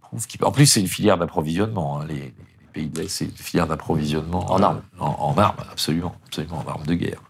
Prouve 0.00 0.26
en 0.42 0.52
plus, 0.52 0.66
c'est 0.66 0.80
une 0.80 0.88
filière 0.88 1.18
d'approvisionnement. 1.18 2.00
Hein, 2.00 2.06
les, 2.08 2.14
les, 2.14 2.34
pays 2.72 2.88
de 2.88 3.00
l'Est, 3.00 3.08
c'est 3.08 3.24
une 3.24 3.30
filière 3.32 3.66
d'approvisionnement 3.66 4.50
en 4.50 4.62
armes. 4.62 4.82
En, 4.98 5.06
en, 5.06 5.38
armes, 5.38 5.56
absolument, 5.70 6.14
absolument, 6.26 6.64
en 6.66 6.70
armes 6.70 6.86
de 6.86 6.94
guerre. 6.94 7.29